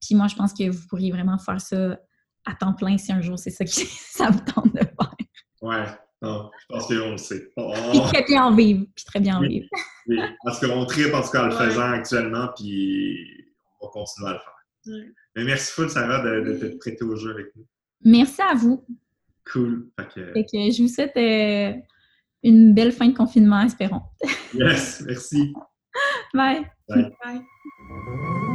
[0.00, 1.96] puis moi, je pense que vous pourriez vraiment faire ça
[2.44, 5.14] à temps plein si un jour c'est ça qui ça vous tente de faire.
[5.62, 5.84] Ouais,
[6.22, 7.50] non, je pense qu'on le sait.
[7.56, 9.48] On- Puis très bien en vivre, puis très bien en Oui.
[9.48, 9.68] vivre.
[10.08, 11.66] oui, parce qu'on tripe en tout cas en le Ouais.
[11.66, 13.44] faisant actuellement, puis
[13.80, 14.52] on va continuer à le faire.
[14.86, 15.12] Ouais.
[15.36, 17.66] Mais merci full, Sarah, de, de te prêter au jeu avec nous.
[18.04, 18.84] Merci à vous.
[19.52, 19.90] Cool.
[19.98, 21.72] Fait que, Fait que je vous souhaite euh,
[22.42, 24.02] une belle fin de confinement, espérons.
[24.54, 25.52] yes, merci.
[26.34, 26.62] Bye!
[26.88, 27.10] Bye.
[27.24, 28.45] Bye.